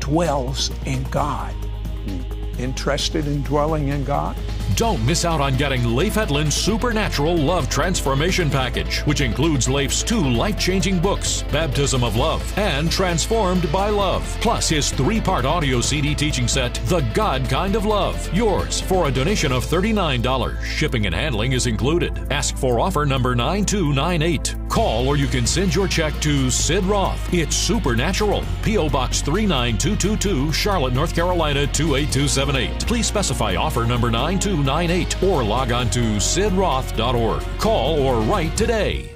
dwells 0.00 0.70
in 0.86 1.02
God. 1.04 1.52
Hmm. 1.52 2.60
Interested 2.60 3.26
in 3.26 3.42
dwelling 3.42 3.88
in 3.88 4.04
God? 4.04 4.36
Don't 4.74 5.04
miss 5.04 5.24
out 5.24 5.40
on 5.40 5.56
getting 5.56 5.96
Leif 5.96 6.14
Hetland's 6.14 6.54
Supernatural 6.54 7.36
Love 7.36 7.68
Transformation 7.68 8.50
Package, 8.50 9.00
which 9.00 9.20
includes 9.20 9.68
Leif's 9.68 10.02
two 10.02 10.20
life 10.20 10.58
changing 10.58 10.98
books, 10.98 11.42
Baptism 11.50 12.04
of 12.04 12.16
Love 12.16 12.42
and 12.58 12.90
Transformed 12.90 13.70
by 13.72 13.88
Love, 13.88 14.24
plus 14.40 14.68
his 14.68 14.90
three 14.90 15.20
part 15.20 15.44
audio 15.44 15.80
CD 15.80 16.14
teaching 16.14 16.46
set, 16.48 16.74
The 16.86 17.00
God 17.14 17.48
Kind 17.48 17.76
of 17.76 17.86
Love. 17.86 18.32
Yours 18.34 18.80
for 18.80 19.08
a 19.08 19.12
donation 19.12 19.52
of 19.52 19.64
$39. 19.64 20.62
Shipping 20.62 21.06
and 21.06 21.14
handling 21.14 21.52
is 21.52 21.66
included. 21.66 22.30
Ask 22.30 22.56
for 22.56 22.80
offer 22.80 23.06
number 23.06 23.34
9298. 23.34 24.57
Call 24.68 25.08
or 25.08 25.16
you 25.16 25.26
can 25.26 25.46
send 25.46 25.74
your 25.74 25.88
check 25.88 26.12
to 26.20 26.50
Sid 26.50 26.84
Roth. 26.84 27.32
It's 27.32 27.56
Supernatural. 27.56 28.44
P.O. 28.62 28.88
Box 28.90 29.22
39222, 29.22 30.52
Charlotte, 30.52 30.92
North 30.92 31.14
Carolina 31.14 31.66
28278. 31.66 32.86
Please 32.86 33.06
specify 33.06 33.56
offer 33.56 33.84
number 33.86 34.10
9298 34.10 35.22
or 35.22 35.42
log 35.42 35.72
on 35.72 35.88
to 35.90 36.16
sidroth.org. 36.16 37.42
Call 37.58 38.00
or 38.00 38.20
write 38.20 38.56
today. 38.56 39.10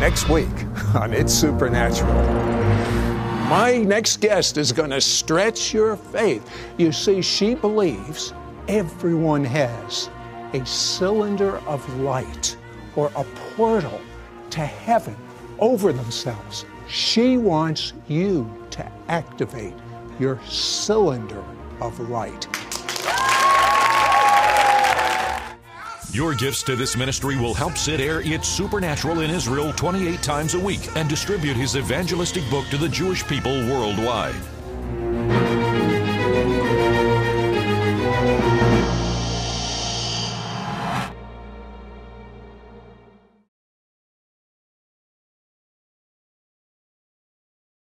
Next 0.00 0.28
week 0.28 0.48
on 0.94 1.12
It's 1.12 1.32
Supernatural. 1.32 2.12
My 3.48 3.76
next 3.76 4.20
guest 4.20 4.56
is 4.56 4.72
going 4.72 4.90
to 4.90 5.00
stretch 5.00 5.72
your 5.72 5.96
faith. 5.96 6.50
You 6.78 6.92
see, 6.92 7.22
she 7.22 7.54
believes 7.54 8.34
everyone 8.68 9.44
has 9.44 10.10
a 10.52 10.64
cylinder 10.66 11.58
of 11.58 12.00
light 12.00 12.56
or 12.96 13.12
a 13.14 13.24
portal 13.54 14.00
to 14.50 14.60
heaven 14.60 15.16
over 15.58 15.92
themselves. 15.92 16.64
She 16.88 17.36
wants 17.36 17.92
you 18.08 18.50
to 18.70 18.92
activate 19.08 19.74
your 20.18 20.40
cylinder 20.46 21.44
of 21.80 21.98
light. 22.10 22.48
Your 26.12 26.34
gifts 26.34 26.62
to 26.62 26.76
this 26.76 26.96
ministry 26.96 27.36
will 27.36 27.52
help 27.52 27.76
Sid 27.76 28.00
air 28.00 28.22
It's 28.24 28.48
Supernatural 28.48 29.20
in 29.20 29.30
Israel 29.30 29.72
28 29.74 30.22
times 30.22 30.54
a 30.54 30.58
week 30.58 30.80
and 30.96 31.10
distribute 31.10 31.56
his 31.56 31.76
evangelistic 31.76 32.48
book 32.48 32.64
to 32.68 32.78
the 32.78 32.88
Jewish 32.88 33.26
people 33.26 33.52
worldwide. 33.68 34.34